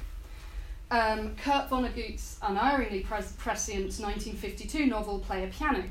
[0.89, 5.83] Um, Kurt Vonnegut's unerringly prescient 1952 novel Player Piano.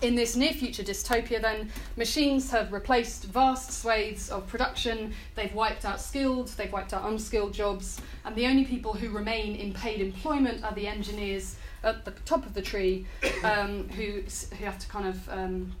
[0.00, 5.84] In this near future dystopia, then, machines have replaced vast swathes of production, they've wiped
[5.84, 10.00] out skilled, they've wiped out unskilled jobs, and the only people who remain in paid
[10.00, 13.06] employment are the engineers at the top of the tree
[13.44, 14.22] um, who,
[14.56, 15.76] who have to kind of um,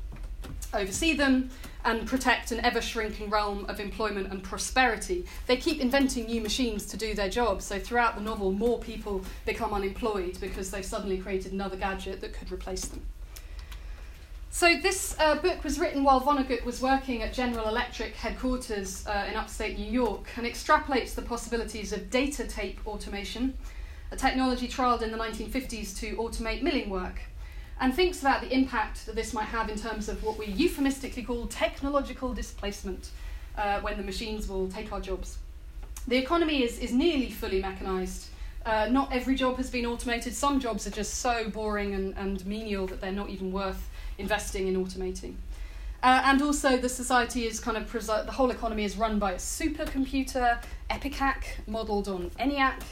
[0.72, 1.50] oversee them
[1.84, 5.26] and protect an ever shrinking realm of employment and prosperity.
[5.46, 9.24] They keep inventing new machines to do their job, so throughout the novel, more people
[9.44, 13.02] become unemployed because they've suddenly created another gadget that could replace them.
[14.50, 19.26] So, this uh, book was written while Vonnegut was working at General Electric headquarters uh,
[19.28, 23.54] in upstate New York and extrapolates the possibilities of data tape automation
[24.14, 27.20] a technology trialled in the 1950s to automate milling work,
[27.80, 31.24] and thinks about the impact that this might have in terms of what we euphemistically
[31.24, 33.10] call technological displacement,
[33.58, 35.38] uh, when the machines will take our jobs.
[36.06, 38.28] The economy is, is nearly fully mechanised.
[38.64, 40.32] Uh, not every job has been automated.
[40.32, 44.68] Some jobs are just so boring and, and menial that they're not even worth investing
[44.68, 45.34] in automating.
[46.04, 49.36] Uh, and also, the society is kind of the whole economy is run by a
[49.36, 52.82] supercomputer, EPICAC, modelled on ENIAC.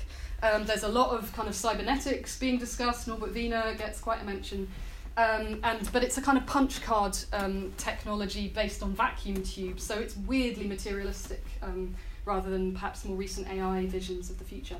[0.43, 3.07] Um, there's a lot of kind of cybernetics being discussed.
[3.07, 4.69] Norbert Wiener gets quite a mention.
[5.17, 9.83] Um, and but it's a kind of punch card um, technology based on vacuum tubes,
[9.83, 14.79] so it's weirdly materialistic um, rather than perhaps more recent AI visions of the future.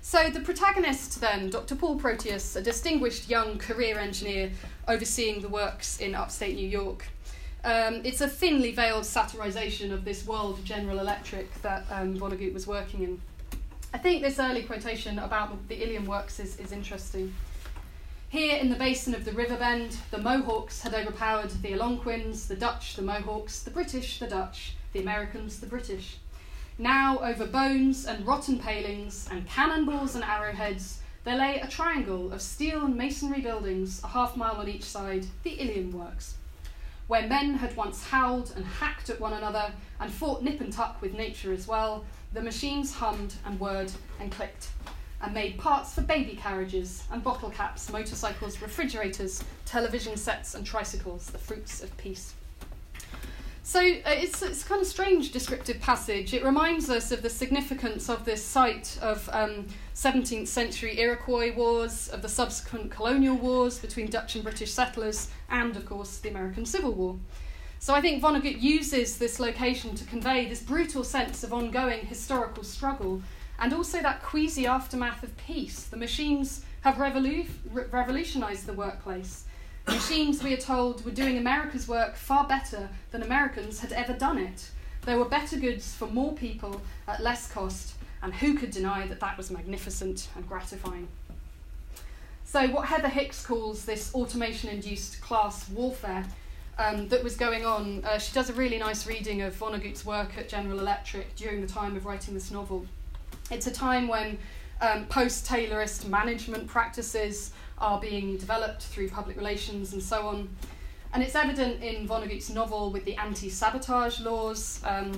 [0.00, 1.74] So the protagonist then, Dr.
[1.74, 4.50] Paul Proteus, a distinguished young career engineer
[4.86, 7.04] overseeing the works in upstate New York.
[7.64, 12.54] Um, it's a thinly veiled satirization of this world of General Electric that um, Vonnegut
[12.54, 13.20] was working in.
[13.92, 17.34] I think this early quotation about the Ilium works is, is interesting.
[18.28, 22.56] Here in the basin of the River Bend, the Mohawks had overpowered the Algonquins, the
[22.56, 26.18] Dutch, the Mohawks, the British, the Dutch, the Americans, the British.
[26.76, 32.42] Now, over bones and rotten palings and cannonballs and arrowheads, there lay a triangle of
[32.42, 36.34] steel and masonry buildings, a half mile on each side, the Ilium Works,
[37.06, 41.00] where men had once howled and hacked at one another and fought nip and tuck
[41.00, 42.04] with nature as well.
[42.32, 44.68] The machines hummed and whirred and clicked
[45.20, 51.26] and made parts for baby carriages and bottle caps, motorcycles, refrigerators, television sets, and tricycles,
[51.26, 52.34] the fruits of peace.
[53.68, 56.32] So uh, it's, it's kind of strange descriptive passage.
[56.32, 62.08] It reminds us of the significance of this site of um, 17th century Iroquois wars,
[62.08, 66.64] of the subsequent colonial wars between Dutch and British settlers, and of course the American
[66.64, 67.18] Civil War.
[67.80, 72.64] So I think Vonnegut uses this location to convey this brutal sense of ongoing historical
[72.64, 73.22] struggle
[73.58, 75.84] and also that queasy aftermath of peace.
[75.84, 79.44] The machines have revolu- re- revolutionized the workplace.
[79.86, 84.38] Machines, we are told, were doing America's work far better than Americans had ever done
[84.38, 84.70] it.
[85.06, 89.20] There were better goods for more people at less cost, and who could deny that
[89.20, 91.08] that was magnificent and gratifying?
[92.44, 96.26] So, what Heather Hicks calls this automation induced class warfare
[96.78, 100.38] um, that was going on, uh, she does a really nice reading of Vonnegut's work
[100.38, 102.86] at General Electric during the time of writing this novel.
[103.50, 104.38] It's a time when
[104.80, 110.48] um, post Taylorist management practices are being developed through public relations and so on.
[111.12, 115.12] And it's evident in Vonnegut's novel with the anti sabotage laws, um,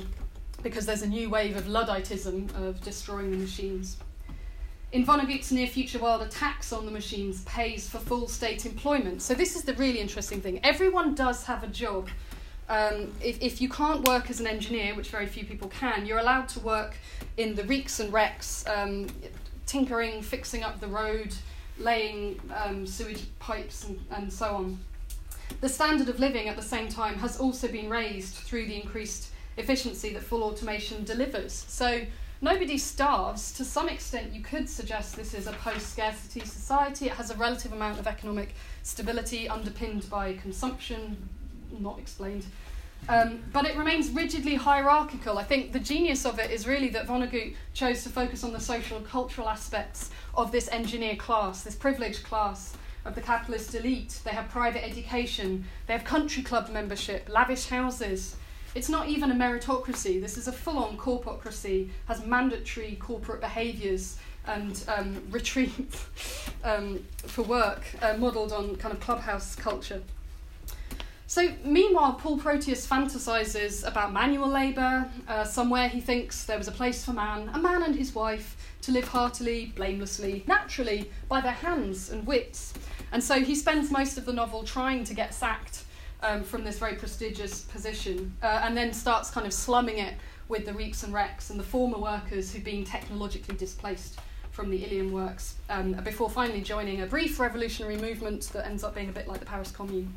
[0.62, 3.99] because there's a new wave of Ludditism of destroying the machines.
[4.92, 9.22] In Vonnegut's near future world, a tax on the machines pays for full state employment.
[9.22, 10.59] So, this is the really interesting thing.
[10.64, 12.09] Everyone does have a job.
[12.68, 16.18] Um, if, if you can't work as an engineer, which very few people can, you're
[16.18, 16.96] allowed to work
[17.37, 19.07] in the reeks and wrecks, um,
[19.64, 21.35] tinkering, fixing up the road,
[21.79, 24.79] laying um, sewage pipes, and, and so on.
[25.61, 29.31] The standard of living at the same time has also been raised through the increased
[29.57, 31.53] efficiency that full automation delivers.
[31.53, 32.03] So
[32.40, 33.53] nobody starves.
[33.53, 37.07] To some extent, you could suggest this is a post scarcity society.
[37.07, 41.29] It has a relative amount of economic stability underpinned by consumption,
[41.79, 42.46] not explained.
[43.09, 45.38] Um, but it remains rigidly hierarchical.
[45.38, 48.61] I think the genius of it is really that Vonnegut chose to focus on the
[48.61, 54.20] social and cultural aspects of this engineer class, this privileged class of the capitalist elite.
[54.24, 58.37] They have private education, they have country club membership, lavish houses.
[58.75, 64.17] It's not even a meritocracy, this is a full on corporatocracy, has mandatory corporate behaviours
[64.47, 65.73] and um, retreat
[66.63, 70.03] um, for work, uh, modelled on kind of clubhouse culture.
[71.27, 75.09] So, meanwhile, Paul Proteus fantasizes about manual labour.
[75.29, 78.57] Uh, somewhere he thinks there was a place for man, a man and his wife,
[78.83, 82.75] to live heartily, blamelessly, naturally, by their hands and wits.
[83.13, 85.85] And so he spends most of the novel trying to get sacked
[86.23, 90.15] um, from this very prestigious position uh, and then starts kind of slumming it
[90.49, 94.19] with the reeks and wrecks and the former workers who've been technologically displaced
[94.51, 98.95] from the Ilium works um, before finally joining a brief revolutionary movement that ends up
[98.95, 100.13] being a bit like the Paris Commune.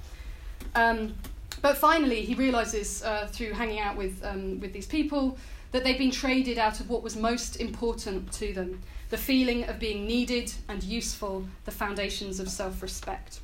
[0.75, 1.13] Um,
[1.61, 5.37] but finally, he realizes uh, through hanging out with, um, with these people
[5.71, 9.77] that they've been traded out of what was most important to them the feeling of
[9.77, 13.41] being needed and useful, the foundations of self respect.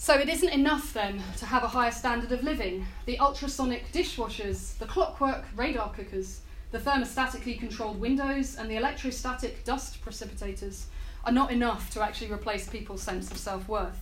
[0.00, 2.86] So it isn't enough then to have a higher standard of living.
[3.04, 10.02] The ultrasonic dishwashers, the clockwork radar cookers, the thermostatically controlled windows, and the electrostatic dust
[10.04, 10.84] precipitators
[11.24, 13.98] are not enough to actually replace people's sense of self worth.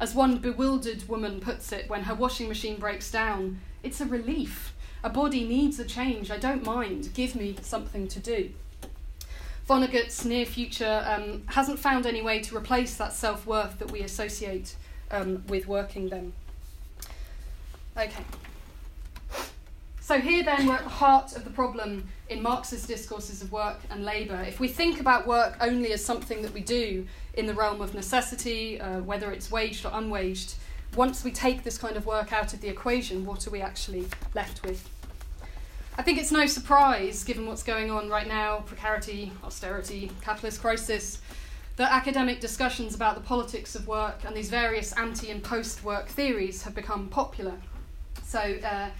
[0.00, 4.74] As one bewildered woman puts it when her washing machine breaks down, it's a relief.
[5.04, 6.30] A body needs a change.
[6.30, 7.10] I don't mind.
[7.12, 8.50] Give me something to do.
[9.68, 14.00] Vonnegut's near future um, hasn't found any way to replace that self worth that we
[14.00, 14.74] associate
[15.10, 16.32] um, with working them.
[17.96, 18.24] Okay.
[20.00, 23.78] So, here then we're at the heart of the problem in Marxist discourses of work
[23.90, 24.42] and labour.
[24.46, 27.94] If we think about work only as something that we do in the realm of
[27.94, 30.54] necessity, uh, whether it's waged or unwaged,
[30.96, 34.06] once we take this kind of work out of the equation, what are we actually
[34.34, 34.88] left with?
[35.98, 41.20] I think it's no surprise, given what's going on right now precarity, austerity, capitalist crisis
[41.78, 46.08] that academic discussions about the politics of work and these various anti and post work
[46.08, 47.54] theories have become popular.
[48.24, 48.90] So, uh,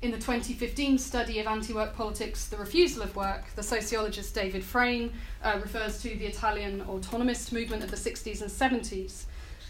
[0.00, 4.64] in the 2015 study of anti work politics, The Refusal of Work, the sociologist David
[4.64, 5.12] Frayne
[5.44, 9.24] uh, refers to the Italian autonomist movement of the 60s and 70s.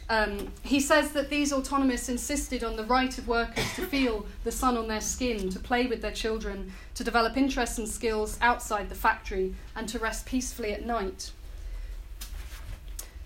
[0.08, 4.52] Um, he says that these autonomists insisted on the right of workers to feel the
[4.52, 8.88] sun on their skin, to play with their children, to develop interests and skills outside
[8.88, 11.32] the factory, and to rest peacefully at night.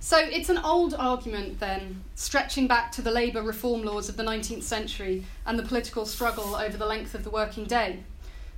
[0.07, 4.23] So it's an old argument, then, stretching back to the labour reform laws of the
[4.23, 8.05] 19th century and the political struggle over the length of the working day.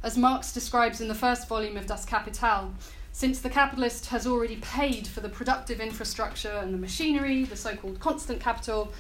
[0.03, 2.75] As Marx describes in the first volume of Das Kapital,
[3.13, 7.75] since the capitalist has already paid for the productive infrastructure and the machinery, the so
[7.75, 8.93] called constant capital,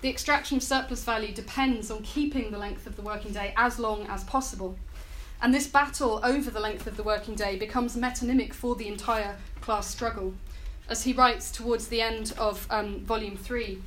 [0.00, 3.78] the extraction of surplus value depends on keeping the length of the working day as
[3.78, 4.76] long as possible.
[5.40, 9.36] And this battle over the length of the working day becomes metonymic for the entire
[9.60, 10.34] class struggle
[10.88, 13.80] as he writes towards the end of um, volume three.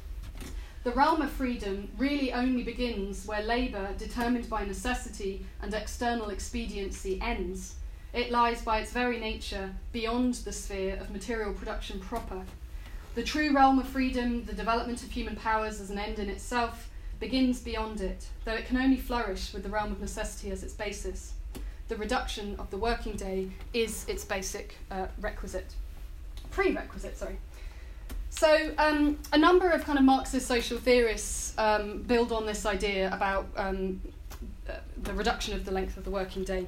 [0.84, 7.20] The realm of freedom really only begins where labour, determined by necessity and external expediency,
[7.22, 7.76] ends.
[8.14, 12.43] It lies by its very nature beyond the sphere of material production proper.
[13.16, 16.89] The true realm of freedom, the development of human powers as an end in itself,
[17.20, 20.74] begins beyond it, though it can only flourish with the realm of necessity as its
[20.74, 21.34] basis.
[21.88, 25.74] The reduction of the working day is its basic uh, requisite
[26.56, 27.38] prerequisite, sorry.
[28.30, 33.14] So, um, a number of kind of Marxist social theorists um, build on this idea
[33.14, 34.01] about um,
[35.01, 36.68] the reduction of the length of the working day,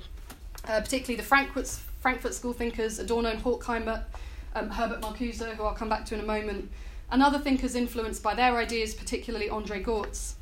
[0.66, 1.68] uh, particularly the Frankfurt,
[2.00, 4.04] Frankfurt School thinkers, Adorno and Horkheimer,
[4.56, 6.70] um, Herbert Marcuse, who I'll come back to in a moment,
[7.12, 10.36] and other thinkers influenced by their ideas, particularly Andre Gorz.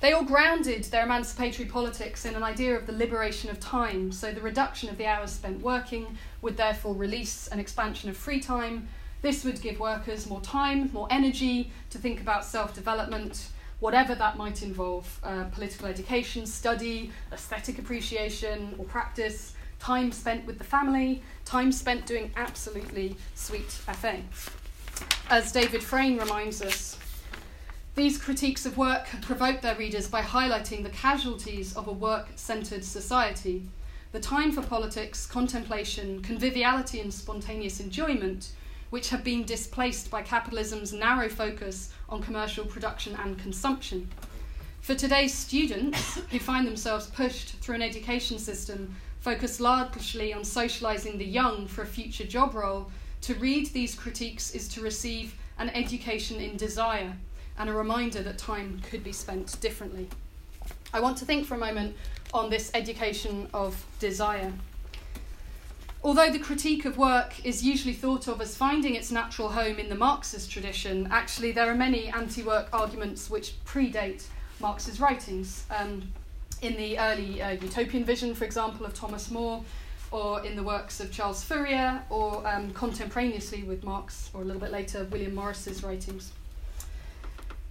[0.00, 4.32] They all grounded their emancipatory politics in an idea of the liberation of time, so
[4.32, 8.88] the reduction of the hours spent working would therefore release an expansion of free time.
[9.20, 13.48] This would give workers more time, more energy to think about self development,
[13.80, 20.56] whatever that might involve uh, political education, study, aesthetic appreciation, or practice, time spent with
[20.56, 24.20] the family, time spent doing absolutely sweet FA.
[25.28, 26.98] As David Frayne reminds us,
[27.96, 32.84] these critiques of work provoke their readers by highlighting the casualties of a work centered
[32.84, 33.62] society.
[34.12, 38.52] The time for politics, contemplation, conviviality, and spontaneous enjoyment,
[38.90, 44.08] which have been displaced by capitalism's narrow focus on commercial production and consumption.
[44.80, 51.18] For today's students, who find themselves pushed through an education system focused largely on socializing
[51.18, 52.90] the young for a future job role,
[53.22, 57.14] to read these critiques is to receive an education in desire
[57.60, 60.08] and a reminder that time could be spent differently.
[60.94, 61.94] I want to think for a moment
[62.32, 64.50] on this education of desire.
[66.02, 69.90] Although the critique of work is usually thought of as finding its natural home in
[69.90, 74.24] the Marxist tradition, actually there are many anti work arguments which predate
[74.58, 75.66] Marx's writings.
[75.70, 76.10] Um,
[76.62, 79.62] in the early uh, utopian vision, for example, of Thomas More,
[80.10, 84.60] or in the works of Charles Fourier, or um, contemporaneously with Marx, or a little
[84.60, 86.32] bit later, William Morris's writings.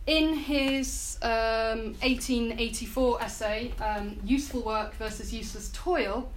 [0.09, 6.31] In his um, 1884 essay, um, Useful Work versus Useless Toil,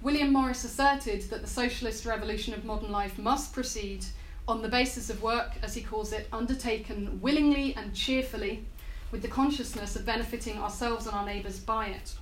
[0.00, 4.06] William Morris asserted that the socialist revolution of modern life must proceed
[4.48, 8.64] on the basis of work, as he calls it, undertaken willingly and cheerfully,
[9.10, 12.14] with the consciousness of benefiting ourselves and our neighbours by it.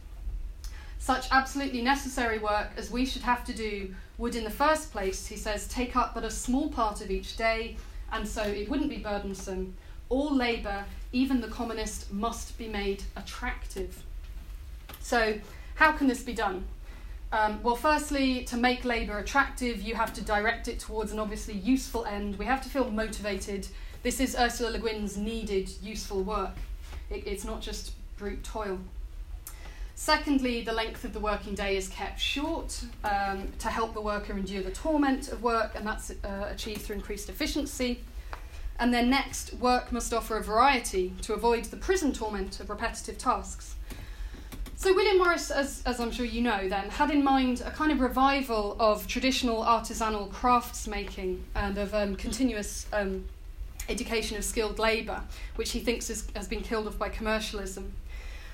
[0.98, 5.28] Such absolutely necessary work as we should have to do would, in the first place,
[5.28, 7.76] he says, take up but a small part of each day,
[8.10, 9.76] and so it wouldn't be burdensome
[10.08, 14.02] all labour, even the commonest, must be made attractive.
[15.00, 15.38] So,
[15.76, 16.64] how can this be done?
[17.30, 21.54] Um, well, firstly, to make labour attractive, you have to direct it towards an obviously
[21.54, 22.38] useful end.
[22.38, 23.68] We have to feel motivated.
[24.02, 26.56] This is Ursula Le Guin's needed useful work.
[27.10, 28.78] It, it's not just brute toil.
[29.94, 34.32] Secondly, the length of the working day is kept short um, to help the worker
[34.32, 38.00] endure the torment of work, and that's uh, achieved through increased efficiency.
[38.78, 43.18] And then next, work must offer a variety to avoid the prison torment of repetitive
[43.18, 43.74] tasks.
[44.76, 47.90] So, William Morris, as, as I'm sure you know, then had in mind a kind
[47.90, 53.24] of revival of traditional artisanal crafts making and of um, continuous um,
[53.88, 55.20] education of skilled labour,
[55.56, 57.92] which he thinks is, has been killed off by commercialism.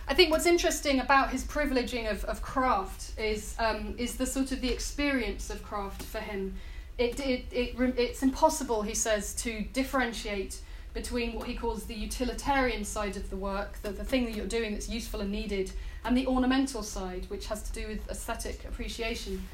[0.08, 4.50] I think what's interesting about his privileging of, of craft is, um, is the sort
[4.52, 6.54] of the experience of craft for him
[6.98, 10.60] it, it, it, it's impossible, he says, to differentiate
[10.92, 14.46] between what he calls the utilitarian side of the work, the, the thing that you're
[14.46, 15.72] doing that's useful and needed,
[16.04, 19.44] and the ornamental side, which has to do with aesthetic appreciation.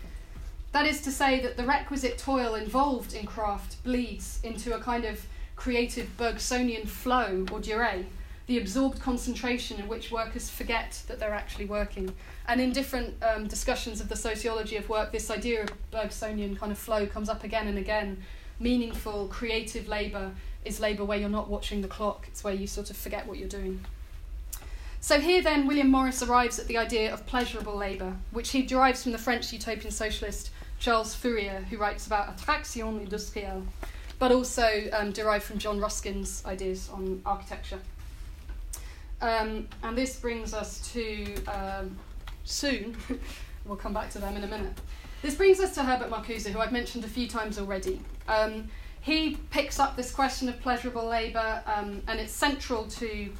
[0.72, 5.05] That is to say, that the requisite toil involved in craft bleeds into a kind
[5.05, 5.24] of
[5.57, 8.05] creative Bergsonian flow or durée,
[8.51, 12.13] the absorbed concentration in which workers forget that they're actually working.
[12.49, 16.73] And in different um, discussions of the sociology of work, this idea of Bergsonian kind
[16.73, 18.25] of flow comes up again and again.
[18.59, 20.33] Meaningful, creative labour
[20.65, 23.39] is labour where you're not watching the clock, it's where you sort of forget what
[23.39, 23.85] you're doing.
[25.01, 29.05] So here then, William Morris arrives at the idea of pleasurable labour, which he derives
[29.05, 33.65] from the French utopian socialist Charles Fourier, who writes about attraction industrielle,
[34.19, 37.79] but also um, derived from John Ruskin's ideas on architecture.
[39.23, 41.97] Um, and this brings us to um,
[42.45, 42.97] soon,
[43.64, 44.73] we'll come back to them in a minute.
[45.23, 48.01] This brings us to Herbert Marcuse, who I've mentioned a few times already.
[48.29, 48.68] Um,
[49.03, 53.31] he picks up this question of pleasurable labour, um, and it's central to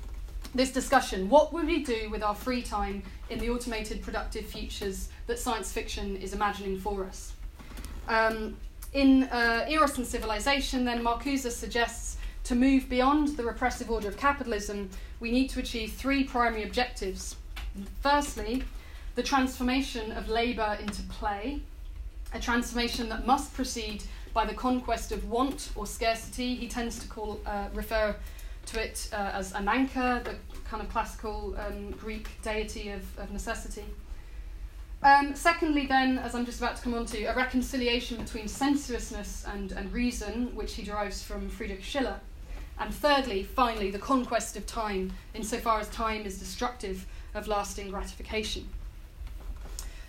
[0.55, 1.29] this discussion.
[1.29, 5.73] What would we do with our free time in the automated productive futures that science
[5.73, 7.33] fiction is imagining for us?
[8.09, 8.57] Um,
[8.93, 14.17] in uh, Eros and Civilization, then, Marcuse suggests to move beyond the repressive order of
[14.17, 14.91] capitalism,
[15.21, 17.37] we need to achieve three primary objectives.
[18.01, 18.65] Firstly,
[19.15, 21.61] the transformation of labour into play,
[22.33, 24.03] a transformation that must proceed
[24.33, 26.55] by the conquest of want or scarcity.
[26.55, 28.17] He tends to call uh, refer
[28.67, 33.85] to it uh, as Ananke, the kind of classical um, Greek deity of, of necessity.
[35.03, 39.45] Um, secondly, then, as I'm just about to come on to, a reconciliation between sensuousness
[39.47, 42.21] and, and reason, which he derives from Friedrich Schiller.
[42.81, 48.67] And thirdly, finally, the conquest of time, insofar as time is destructive of lasting gratification.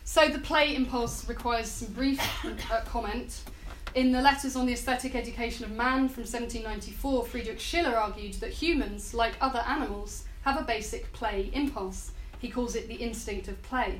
[0.05, 3.41] So the play impulse requires some brief uh, comment.
[3.93, 8.51] In the Letters on the Aesthetic Education of Man from 1794, Friedrich Schiller argued that
[8.51, 12.11] humans, like other animals, have a basic play impulse.
[12.39, 13.99] He calls it the instinct of play.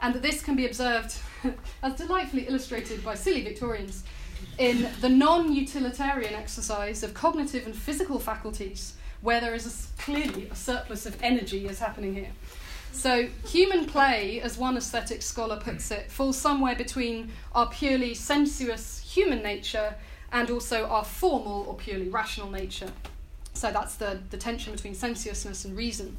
[0.00, 1.16] And that this can be observed,
[1.82, 4.04] as delightfully illustrated by silly Victorians,
[4.58, 10.48] in the non utilitarian exercise of cognitive and physical faculties, where there is a, clearly
[10.50, 12.32] a surplus of energy is happening here.
[12.92, 19.00] So, human play, as one aesthetic scholar puts it, falls somewhere between our purely sensuous
[19.00, 19.94] human nature
[20.32, 22.90] and also our formal or purely rational nature.
[23.52, 26.16] So, that's the, the tension between sensuousness and reason.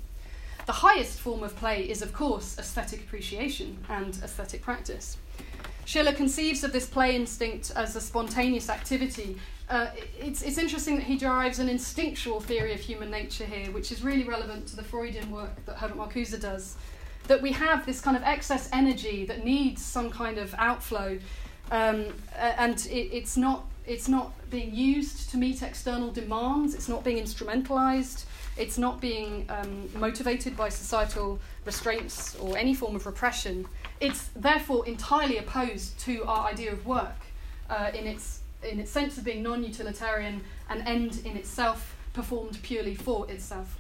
[0.68, 5.18] The highest form of play is, of course, aesthetic appreciation and aesthetic practice.
[5.88, 9.38] Schiller conceives of this play instinct as a spontaneous activity.
[9.70, 9.88] Uh,
[10.20, 14.04] it's, it's interesting that he derives an instinctual theory of human nature here, which is
[14.04, 16.76] really relevant to the Freudian work that Herbert Marcuse does.
[17.28, 21.20] That we have this kind of excess energy that needs some kind of outflow,
[21.72, 27.06] um, and it, it's, not, it's not being used to meet external demands, it's not
[27.06, 28.26] being instrumentalized,
[28.58, 33.66] it's not being um, motivated by societal restraints or any form of repression.
[34.00, 37.16] It's therefore entirely opposed to our idea of work
[37.70, 42.60] uh, in, its, in its sense of being non utilitarian, an end in itself, performed
[42.62, 43.80] purely for itself.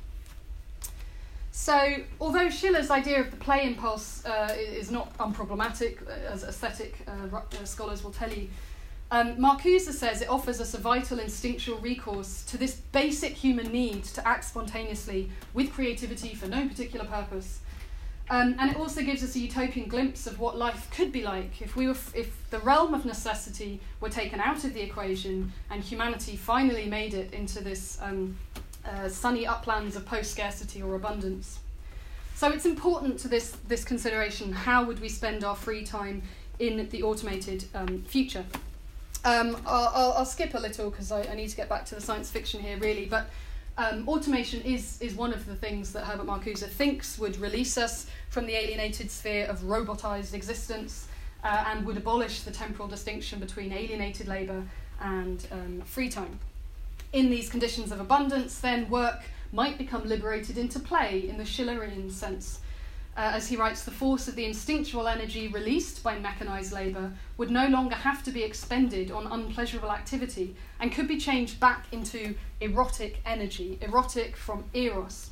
[1.51, 6.99] So, although Schiller's idea of the play impulse uh, is not unproblematic, uh, as aesthetic
[7.07, 8.47] uh, uh, scholars will tell you,
[9.09, 14.03] um, Marcuse says it offers us a vital instinctual recourse to this basic human need
[14.03, 17.61] to act spontaneously with creativity for no particular purpose
[18.29, 21.61] um, and it also gives us a utopian glimpse of what life could be like
[21.61, 25.53] if we were f- if the realm of necessity were taken out of the equation
[25.69, 28.37] and humanity finally made it into this um,
[28.85, 31.59] uh, sunny uplands of post scarcity or abundance.
[32.35, 36.21] So it's important to this this consideration: how would we spend our free time
[36.59, 38.45] in the automated um, future?
[39.23, 41.95] Um, I'll, I'll, I'll, skip a little because I, I need to get back to
[41.95, 43.29] the science fiction here, really, but
[43.77, 48.07] um, automation is, is one of the things that Herbert Marcuse thinks would release us
[48.29, 51.07] from the alienated sphere of robotized existence
[51.43, 54.63] uh, and would abolish the temporal distinction between alienated labour
[54.99, 56.39] and um, free time.
[57.13, 59.21] In these conditions of abundance, then work
[59.53, 62.59] might become liberated into play in the Schillerian sense,
[63.15, 67.49] uh, as he writes, the force of the instinctual energy released by mechanized labor would
[67.49, 72.35] no longer have to be expended on unpleasurable activity and could be changed back into
[72.61, 75.29] erotic energy, erotic from eros.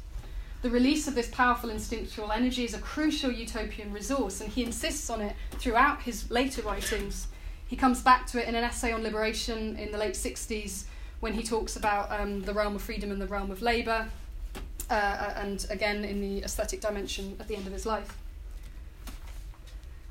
[0.61, 5.09] The release of this powerful instinctual energy is a crucial utopian resource, and he insists
[5.09, 7.27] on it throughout his later writings.
[7.67, 10.85] He comes back to it in an essay on liberation in the late 60s
[11.19, 14.07] when he talks about um, the realm of freedom and the realm of labour,
[14.89, 18.17] uh, uh, and again in the aesthetic dimension at the end of his life.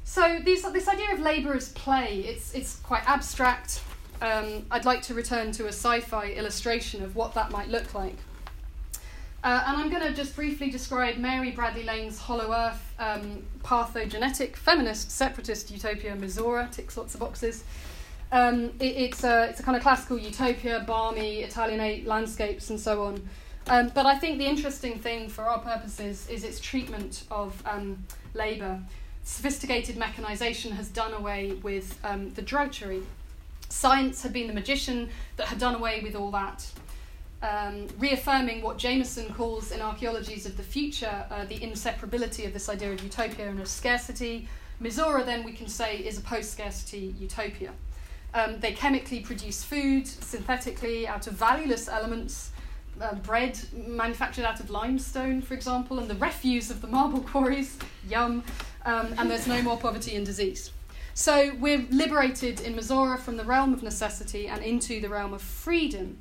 [0.05, 3.83] So these, this idea of labour as play, it's, it's quite abstract.
[4.21, 7.95] Um, I'd like to return to a sci fi illustration of what that might look
[7.95, 8.17] like.
[9.43, 14.57] Uh, and I'm going to just briefly describe Mary Bradley Lane's Hollow Earth um, parthogenetic
[14.57, 17.62] feminist separatist utopia, Mizora, ticks lots of boxes.
[18.33, 23.03] Um, it, it's, a, it's a kind of classical utopia, balmy, Italianate landscapes, and so
[23.05, 23.29] on.
[23.69, 28.03] Um, but I think the interesting thing for our purposes is its treatment of um,
[28.33, 28.81] labour.
[29.25, 33.03] Sophisticated mechanisation has done away with um, the drudgery.
[33.69, 36.65] Science had been the magician that had done away with all that
[37.45, 42.69] um, reaffirming what Jameson calls in Archaeologies of the Future uh, the inseparability of this
[42.69, 44.49] idea of utopia and of scarcity.
[44.83, 47.73] Mizora, then, we can say, is a post scarcity utopia.
[48.33, 52.51] Um, they chemically produce food synthetically out of valueless elements,
[53.01, 57.79] uh, bread manufactured out of limestone, for example, and the refuse of the marble quarries,
[58.09, 58.43] yum,
[58.87, 60.71] um, and there's no more poverty and disease.
[61.17, 65.41] So we're liberated in Mizora from the realm of necessity and into the realm of
[65.41, 66.19] freedom.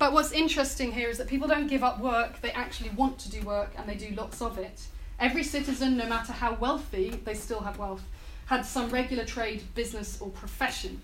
[0.00, 3.30] But what's interesting here is that people don't give up work, they actually want to
[3.30, 4.88] do work and they do lots of it.
[5.20, 8.02] Every citizen, no matter how wealthy, they still have wealth,
[8.46, 11.00] had some regular trade, business, or profession.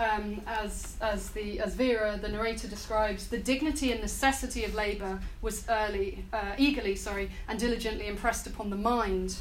[0.00, 5.20] Um, as, as, the, as Vera, the narrator, describes, the dignity and necessity of labour
[5.42, 9.36] was early, uh, eagerly sorry, and diligently impressed upon the mind.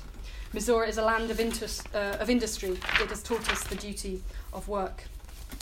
[0.53, 2.71] Mizora is a land of, interest, uh, of industry.
[2.71, 4.21] It has taught us the duty
[4.53, 5.03] of work.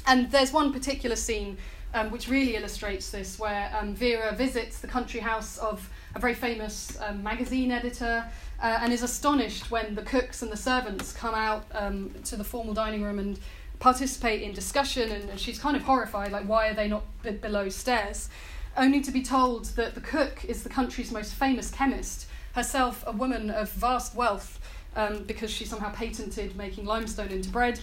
[0.07, 1.57] And there's one particular scene
[1.93, 6.33] um, which really illustrates this, where um, Vera visits the country house of a very
[6.33, 8.25] famous um, magazine editor
[8.61, 12.43] uh, and is astonished when the cooks and the servants come out um, to the
[12.43, 13.39] formal dining room and
[13.79, 15.11] participate in discussion.
[15.11, 18.29] And, and she's kind of horrified, like, why are they not b- below stairs?
[18.77, 23.11] Only to be told that the cook is the country's most famous chemist, herself a
[23.13, 24.59] woman of vast wealth.
[24.97, 27.81] Um, because she somehow patented making limestone into bread.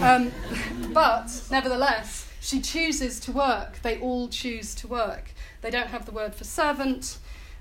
[0.00, 0.32] Um,
[0.92, 3.78] but nevertheless, she chooses to work.
[3.82, 5.32] They all choose to work.
[5.60, 7.18] They don't have the word for servant.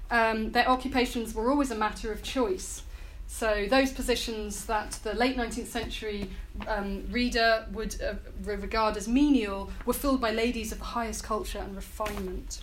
[0.09, 2.83] Um, their occupations were always a matter of choice.
[3.29, 6.29] So, those positions that the late 19th century
[6.65, 8.13] um, reader would uh,
[8.45, 12.61] regard as menial were filled by ladies of the highest culture and refinement.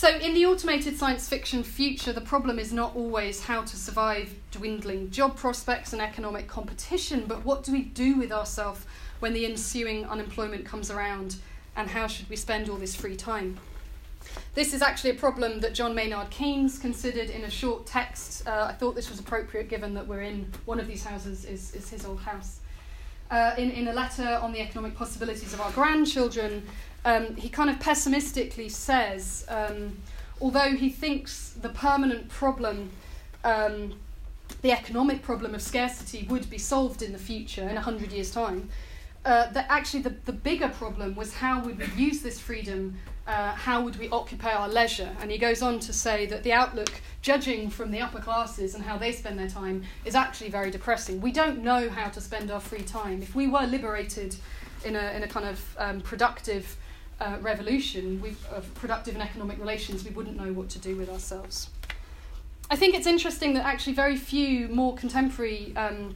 [0.00, 4.34] So, in the automated science fiction future, the problem is not always how to survive
[4.50, 8.86] dwindling job prospects and economic competition, but what do we do with ourselves
[9.18, 11.36] when the ensuing unemployment comes around,
[11.76, 13.58] and how should we spend all this free time?
[14.54, 18.48] This is actually a problem that John Maynard Keynes considered in a short text.
[18.48, 21.74] Uh, I thought this was appropriate given that we're in one of these houses, is,
[21.74, 22.60] is his old house.
[23.30, 26.66] Uh, in, in a letter on the economic possibilities of our grandchildren,
[27.04, 29.96] um, he kind of pessimistically says, um,
[30.40, 32.90] although he thinks the permanent problem,
[33.44, 33.94] um,
[34.62, 38.68] the economic problem of scarcity, would be solved in the future in 100 years' time,
[39.24, 42.96] uh, that actually the, the bigger problem was how would we use this freedom,
[43.26, 45.14] uh, how would we occupy our leisure?
[45.20, 46.90] And he goes on to say that the outlook,
[47.22, 51.20] judging from the upper classes and how they spend their time, is actually very depressing.
[51.20, 53.22] We don't know how to spend our free time.
[53.22, 54.36] If we were liberated
[54.84, 56.76] in a, in a kind of um, productive
[57.20, 61.70] uh, revolution, of productive and economic relations, we wouldn't know what to do with ourselves.
[62.70, 66.14] I think it's interesting that actually very few more contemporary um,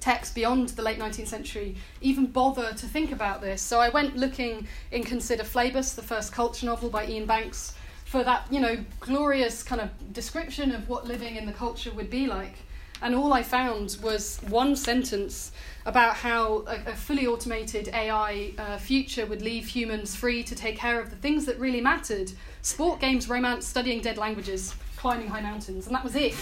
[0.00, 3.62] texts beyond the late 19th century even bother to think about this.
[3.62, 8.24] So I went looking in Consider Phlebas, the first culture novel by Iain Banks, for
[8.24, 12.26] that, you know, glorious kind of description of what living in the culture would be
[12.26, 12.56] like.
[13.00, 15.52] And all I found was one sentence
[15.84, 20.76] about how a, a fully automated AI uh, future would leave humans free to take
[20.76, 25.40] care of the things that really mattered sport, games, romance, studying dead languages climbing high
[25.40, 26.32] mountains, and that was it.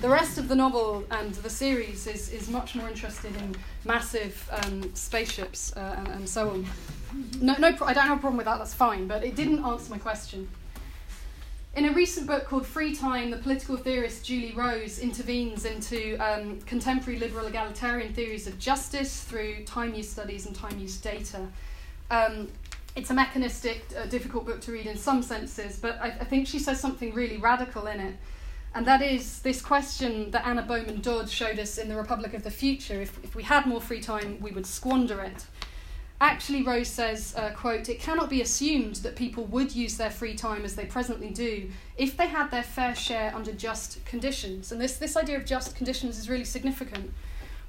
[0.00, 4.50] the rest of the novel and the series is, is much more interested in massive
[4.50, 6.66] um, spaceships uh, and, and, so on.
[7.40, 9.92] No, no, I don't have a problem with that, that's fine, but it didn't answer
[9.92, 10.48] my question.
[11.76, 16.58] In a recent book called Free Time, the political theorist Julie Rose intervenes into um,
[16.62, 21.46] contemporary liberal egalitarian theories of justice through time use studies and time use data.
[22.10, 22.48] Um,
[22.96, 26.48] it's a mechanistic, uh, difficult book to read in some senses, but I, I, think
[26.48, 28.16] she says something really radical in it.
[28.74, 32.42] And that is this question that Anna Bowman Dodd showed us in The Republic of
[32.42, 33.00] the Future.
[33.00, 35.46] If, if we had more free time, we would squander it.
[36.22, 40.34] Actually, Rose says, uh, quote, it cannot be assumed that people would use their free
[40.34, 44.70] time as they presently do if they had their fair share under just conditions.
[44.70, 47.10] And this, this idea of just conditions is really significant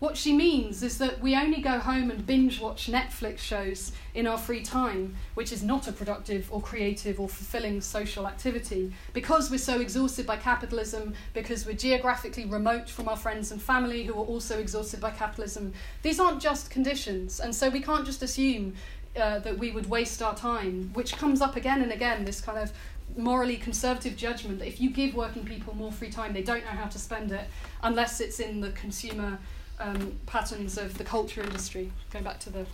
[0.02, 4.26] what she means is that we only go home and binge watch Netflix shows in
[4.26, 9.52] our free time, which is not a productive or creative or fulfilling social activity, because
[9.52, 14.14] we're so exhausted by capitalism, because we're geographically remote from our friends and family who
[14.14, 15.72] are also exhausted by capitalism.
[16.02, 18.74] These aren't just conditions, and so we can't just assume
[19.16, 22.26] uh, that we would waste our time, which comes up again and again.
[22.26, 22.74] This kind of
[23.18, 26.72] morally conservative judgment that if you give working people more free time, they don't know
[26.72, 27.48] how to spend it
[27.84, 29.38] unless it's in the consumer
[29.82, 32.66] um, patterns of the culture industry, going back to the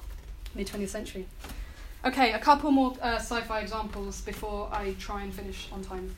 [0.54, 1.26] mid 20th century.
[2.06, 6.16] Okay, a couple more uh, sci fi examples before I try and finish on time.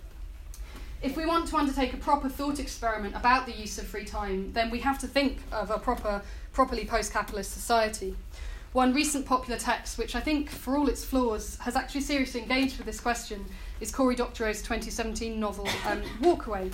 [1.01, 4.51] If we want to undertake a proper thought experiment about the use of free time,
[4.51, 6.21] then we have to think of a proper,
[6.51, 8.15] properly post capitalist society.
[8.73, 12.77] One recent popular text, which I think, for all its flaws, has actually seriously engaged
[12.77, 13.45] with this question,
[13.79, 16.71] is Cory Doctorow's 2017 novel um, Walkaway.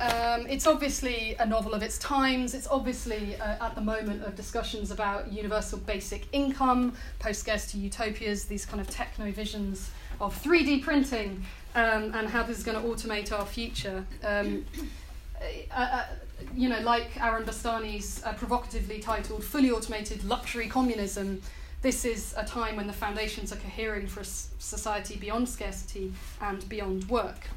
[0.00, 2.54] Um, it's obviously a novel of its times.
[2.54, 8.46] It's obviously uh, at the moment of discussions about universal basic income, post scarcity utopias,
[8.46, 11.44] these kind of techno visions of 3D printing
[11.74, 14.06] um, and how this is going to automate our future.
[14.24, 14.64] Um,
[15.70, 16.06] uh, uh,
[16.54, 21.42] you know, like Aaron Bastani's uh, provocatively titled Fully Automated Luxury Communism,
[21.82, 26.66] this is a time when the foundations are cohering for a society beyond scarcity and
[26.68, 27.48] beyond work.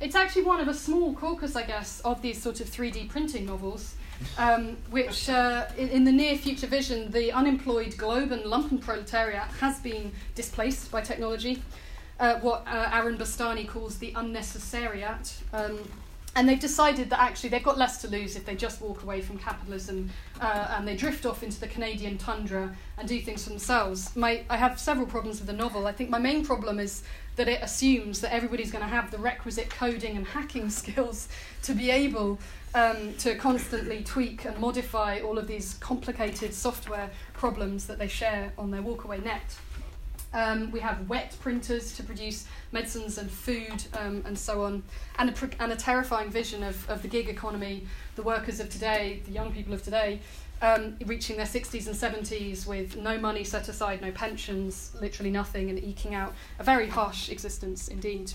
[0.00, 3.46] It's actually one of a small caucus, I guess, of these sort of 3D printing
[3.46, 3.96] novels,
[4.36, 9.48] um, which uh, in, in, the near future vision, the unemployed globe and lumpen proletariat
[9.60, 11.62] has been displaced by technology.
[12.20, 15.34] Uh, what uh, Aaron Bastani calls the unnecessariat.
[15.52, 15.78] Um,
[16.36, 19.20] and they've decided that actually they've got less to lose if they just walk away
[19.20, 23.50] from capitalism uh, and they drift off into the Canadian tundra and do things for
[23.50, 24.14] themselves.
[24.14, 25.86] My, I have several problems with the novel.
[25.88, 27.02] I think my main problem is
[27.38, 31.28] that it assumes that everybody's going to have the requisite coding and hacking skills
[31.62, 32.38] to be able
[32.74, 38.52] um, to constantly tweak and modify all of these complicated software problems that they share
[38.58, 39.56] on their walkaway net.
[40.34, 44.82] Um, we have wet printers to produce medicines and food um, and so on,
[45.18, 47.86] and a, and a terrifying vision of, of the gig economy,
[48.16, 50.20] the workers of today, the young people of today,
[50.62, 55.70] um, reaching their 60s and 70s with no money set aside, no pensions, literally nothing,
[55.70, 58.32] and eking out a very harsh existence indeed.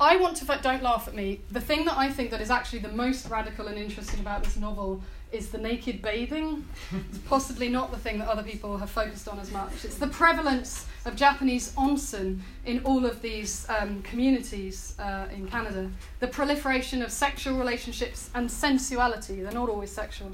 [0.00, 2.78] I want to, don't laugh at me, the thing that I think that is actually
[2.80, 6.64] the most radical and interesting about this novel is the naked bathing.
[7.10, 9.84] it's possibly not the thing that other people have focused on as much.
[9.84, 15.90] It's the prevalence of Japanese onsen in all of these um, communities uh, in Canada.
[16.20, 20.32] The proliferation of sexual relationships and sensuality, they're not always sexual.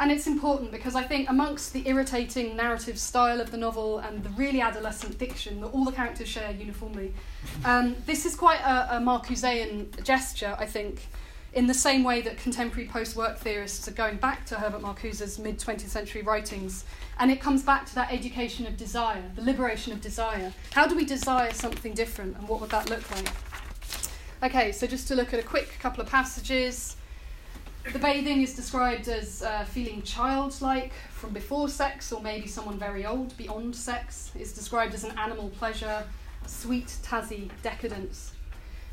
[0.00, 4.24] And it's important because I think, amongst the irritating narrative style of the novel and
[4.24, 7.12] the really adolescent diction that all the characters share uniformly,
[7.66, 11.02] um, this is quite a, a Marcusean gesture, I think
[11.52, 15.38] in the same way that contemporary post work theorists are going back to Herbert Marcuse's
[15.38, 16.86] mid 20th century writings.
[17.18, 20.54] And it comes back to that education of desire, the liberation of desire.
[20.72, 23.28] How do we desire something different, and what would that look like?
[24.42, 26.96] Okay, so just to look at a quick couple of passages.
[27.92, 33.06] The bathing is described as uh, feeling childlike from before sex, or maybe someone very
[33.06, 34.30] old beyond sex.
[34.34, 36.04] It's described as an animal pleasure,
[36.46, 38.32] sweet, tazzy decadence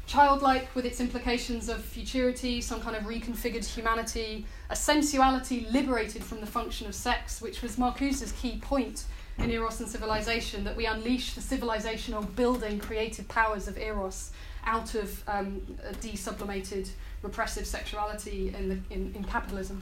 [0.08, 6.40] childlike with its implications of futurity, some kind of reconfigured humanity, a sensuality liberated from
[6.40, 9.04] the function of sex, which was Marcuse's key point
[9.38, 14.32] in Eros and Civilization, that we unleash the civilizational building creative powers of Eros
[14.68, 15.62] out of um,
[16.02, 16.90] desublimated
[17.24, 19.82] repressive sexuality in, the, in, in capitalism.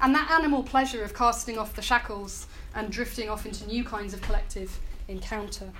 [0.00, 4.12] And that animal pleasure of casting off the shackles and drifting off into new kinds
[4.12, 5.70] of collective encounter.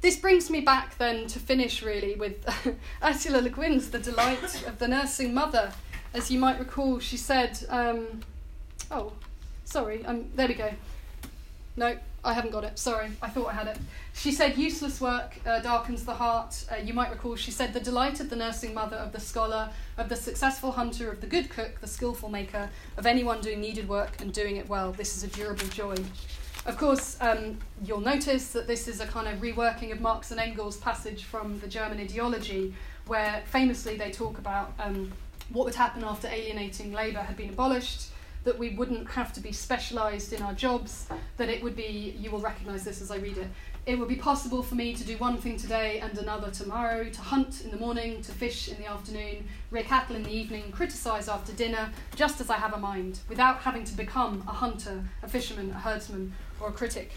[0.00, 2.46] This brings me back then to finish really with
[3.02, 5.72] Ursula Le Guin's The Delight of the Nursing Mother.
[6.12, 8.20] As you might recall, she said, um,
[8.90, 9.12] oh,
[9.64, 10.70] sorry, um, there we go.
[11.76, 12.78] No, I haven't got it.
[12.78, 13.78] Sorry, I thought I had it.
[14.14, 16.64] She said, useless work uh, darkens the heart.
[16.72, 19.70] Uh, you might recall, she said, the delight of the nursing mother, of the scholar,
[19.98, 23.88] of the successful hunter, of the good cook, the skillful maker, of anyone doing needed
[23.88, 24.92] work and doing it well.
[24.92, 25.96] This is a durable joy.
[26.66, 30.40] Of course, um, you'll notice that this is a kind of reworking of Marx and
[30.40, 32.74] Engels' passage from the German ideology,
[33.06, 35.12] where famously they talk about um,
[35.50, 38.08] what would happen after alienating labour had been abolished,
[38.44, 41.06] that we wouldn't have to be specialised in our jobs,
[41.38, 43.48] that it would be, you will recognise this as I read it,
[43.86, 47.20] it would be possible for me to do one thing today and another tomorrow, to
[47.20, 51.28] hunt in the morning, to fish in the afternoon, rear cattle in the evening, criticise
[51.28, 55.28] after dinner, just as I have a mind, without having to become a hunter, a
[55.28, 57.12] fisherman, a herdsman, or a critic.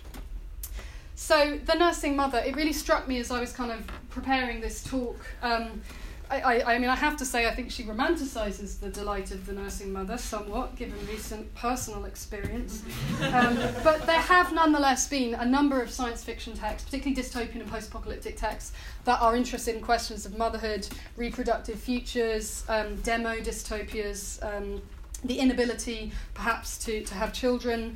[1.16, 4.84] So, the nursing mother, it really struck me as I was kind of preparing this
[4.84, 5.20] talk.
[5.42, 5.82] Um,
[6.30, 9.54] I, I, mean, I have to say, I think she romanticizes the delight of the
[9.54, 12.84] nursing mother somewhat, given recent personal experience.
[13.22, 17.70] Um, but there have nonetheless been a number of science fiction texts, particularly dystopian and
[17.70, 18.74] post apocalyptic texts,
[19.06, 24.82] that are interested in questions of motherhood, reproductive futures, um, demo dystopias, um,
[25.24, 27.96] the inability perhaps to, to have children.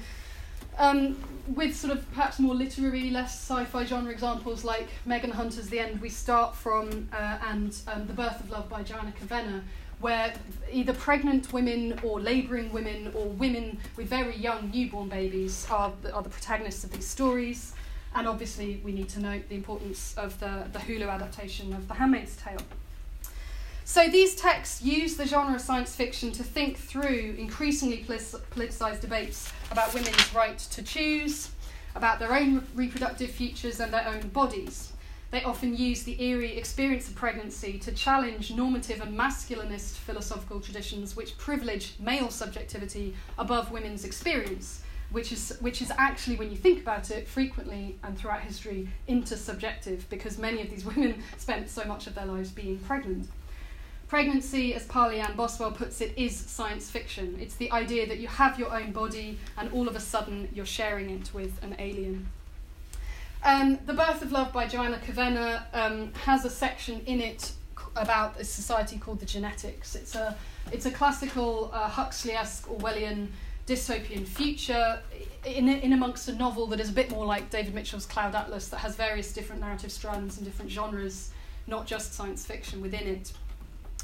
[0.78, 1.18] Um,
[1.56, 6.02] with sort of perhaps more literary, less sci-fi genre examples like Megan Hunter's The End,
[6.02, 9.62] we start from uh, and um, The Birth of Love by Joanna Kavenna,
[10.00, 10.34] where
[10.72, 16.14] either pregnant women or labouring women or women with very young newborn babies are the,
[16.14, 17.74] are the protagonists of these stories.
[18.14, 21.94] And obviously, we need to note the importance of the, the Hulu adaptation of The
[21.94, 22.60] Handmaid's Tale.
[23.84, 29.52] So these texts use the genre of science fiction to think through increasingly politicised debates
[29.72, 31.52] about women's right to choose,
[31.96, 34.94] about their own reproductive futures and their own bodies.
[35.32, 41.16] They often use the eerie experience of pregnancy to challenge normative and masculinist philosophical traditions
[41.16, 46.82] which privilege male subjectivity above women's experience, which is, which is actually, when you think
[46.82, 52.08] about it, frequently and throughout history, intersubjective because many of these women spent so much
[52.08, 53.30] of their lives being pregnant.
[54.12, 57.38] Pregnancy, as Parley-Ann Boswell puts it, is science fiction.
[57.40, 60.66] It's the idea that you have your own body and all of a sudden you're
[60.66, 62.28] sharing it with an alien.
[63.46, 67.54] Um, the Birth of Love by Joanna Kavenna um, has a section in it
[67.96, 69.96] about a society called the Genetics.
[69.96, 70.36] It's a,
[70.74, 73.28] it's a classical uh, Huxley-esque Orwellian
[73.66, 75.00] dystopian future
[75.46, 78.68] in, in amongst a novel that is a bit more like David Mitchell's Cloud Atlas
[78.68, 81.32] that has various different narrative strands and different genres,
[81.66, 83.32] not just science fiction within it.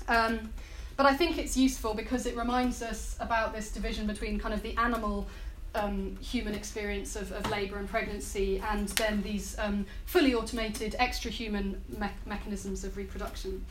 [0.08, 0.52] Um,
[0.96, 4.64] but I think it's useful because it reminds us about this division between kind of
[4.64, 5.28] the animal
[5.76, 11.30] um, human experience of, of labour and pregnancy and then these um, fully automated extra
[11.30, 13.64] human me- mechanisms of reproduction.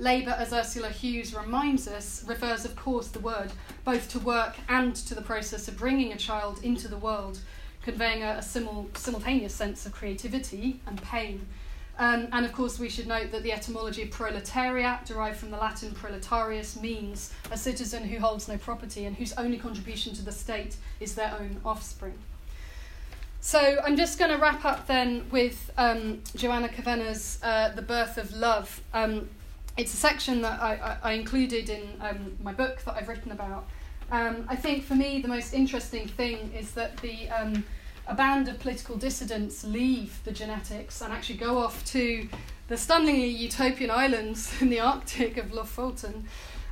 [0.00, 3.52] Labour, as Ursula Huws reminds us, refers, of course, the word
[3.84, 7.38] both to work and to the process of bringing a child into the world,
[7.82, 11.46] conveying a, a simul- simultaneous sense of creativity and pain.
[11.98, 15.56] Um, and of course, we should note that the etymology of proletariat, derived from the
[15.56, 20.32] Latin proletarius, means a citizen who holds no property and whose only contribution to the
[20.32, 22.18] state is their own offspring.
[23.40, 28.16] So I'm just going to wrap up then with um, Joanna Kavenna's uh, The Birth
[28.16, 28.80] of Love.
[28.92, 29.28] Um,
[29.76, 33.32] it's a section that I, I, I included in um, my book that I've written
[33.32, 33.66] about.
[34.10, 37.64] Um, I think for me, the most interesting thing is that the um,
[38.06, 42.28] a band of political dissidents leave the genetics and actually go off to
[42.68, 46.24] the stunningly utopian islands in the Arctic of Lofoten,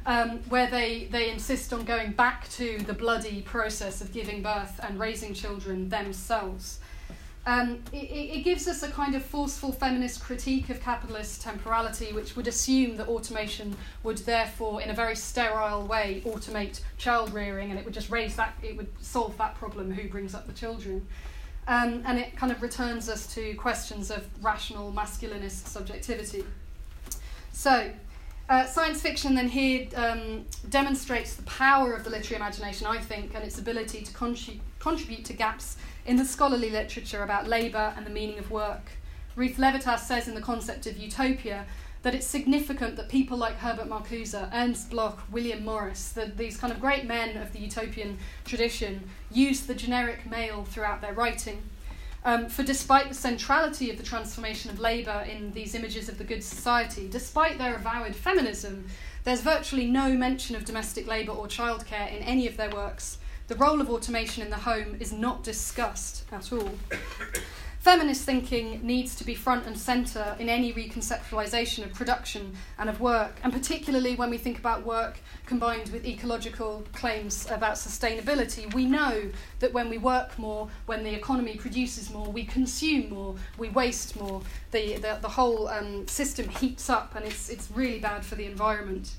[0.04, 4.80] um, where they, they insist on going back to the bloody process of giving birth
[4.82, 6.80] and raising children themselves.
[7.44, 12.36] Um, it, it gives us a kind of forceful feminist critique of capitalist temporality, which
[12.36, 17.78] would assume that automation would therefore, in a very sterile way, automate child rearing, and
[17.78, 21.06] it would just raise that, it would solve that problem who brings up the children.
[21.66, 26.44] Um, and it kind of returns us to questions of rational masculinist subjectivity.
[27.52, 27.90] So,
[28.48, 33.34] uh, science fiction then here um, demonstrates the power of the literary imagination, I think,
[33.34, 38.04] and its ability to contrib- contribute to gaps in the scholarly literature about labour and
[38.04, 38.92] the meaning of work.
[39.36, 41.66] Ruth Levitas says in The Concept of Utopia
[42.02, 46.72] that it's significant that people like Herbert Marcuse, Ernst Bloch, William Morris, the, these kind
[46.72, 51.62] of great men of the utopian tradition, use the generic male throughout their writing.
[52.24, 56.24] Um, for despite the centrality of the transformation of labour in these images of the
[56.24, 58.86] good society, despite their avowed feminism,
[59.24, 63.56] there's virtually no mention of domestic labour or childcare in any of their works, the
[63.56, 66.70] role of automation in the home is not discussed at all.
[67.82, 73.00] Feminist thinking needs to be front and centre in any reconceptualisation of production and of
[73.00, 78.72] work, and particularly when we think about work combined with ecological claims about sustainability.
[78.72, 83.34] We know that when we work more, when the economy produces more, we consume more,
[83.58, 87.98] we waste more, the, the, the whole um, system heats up, and it's, it's really
[87.98, 89.10] bad for the environment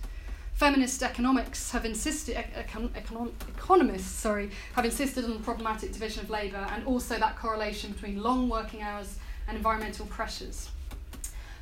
[0.54, 6.30] feminist economics have insisted econ, econ, economists sorry have insisted on the problematic division of
[6.30, 10.70] labour and also that correlation between long working hours and environmental pressures.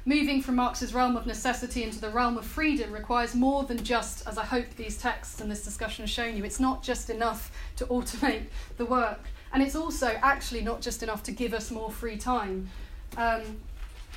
[0.04, 4.28] Moving from Marx's realm of necessity into the realm of freedom requires more than just,
[4.28, 7.52] as I hope these texts and this discussion have shown you, it's not just enough
[7.76, 8.46] to automate
[8.78, 9.20] the work,
[9.54, 12.68] and it's also actually not just enough to give us more free time.
[13.16, 13.42] Um,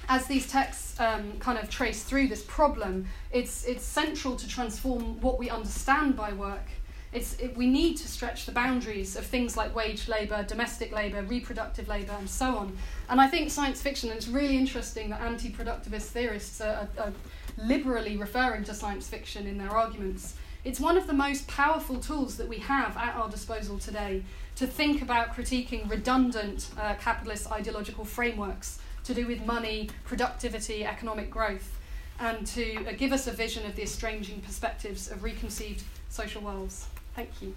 [0.09, 5.21] as these texts um, kind of trace through this problem, it's, it's central to transform
[5.21, 6.67] what we understand by work.
[7.13, 11.23] It's, it, we need to stretch the boundaries of things like wage labour, domestic labour,
[11.23, 12.77] reproductive labour, and so on.
[13.09, 17.05] And I think science fiction, and it's really interesting that anti productivist theorists are, are,
[17.05, 17.13] are
[17.57, 20.35] liberally referring to science fiction in their arguments.
[20.65, 24.25] It's one of the most powerful tools that we have at our disposal today
[24.57, 31.31] to think about critiquing redundant uh, capitalist ideological frameworks to do with money, productivity, economic
[31.31, 31.79] growth,
[32.21, 36.87] and to uh, give us a vision of the estranging perspectives of reconceived social worlds.
[37.15, 37.55] Thank you.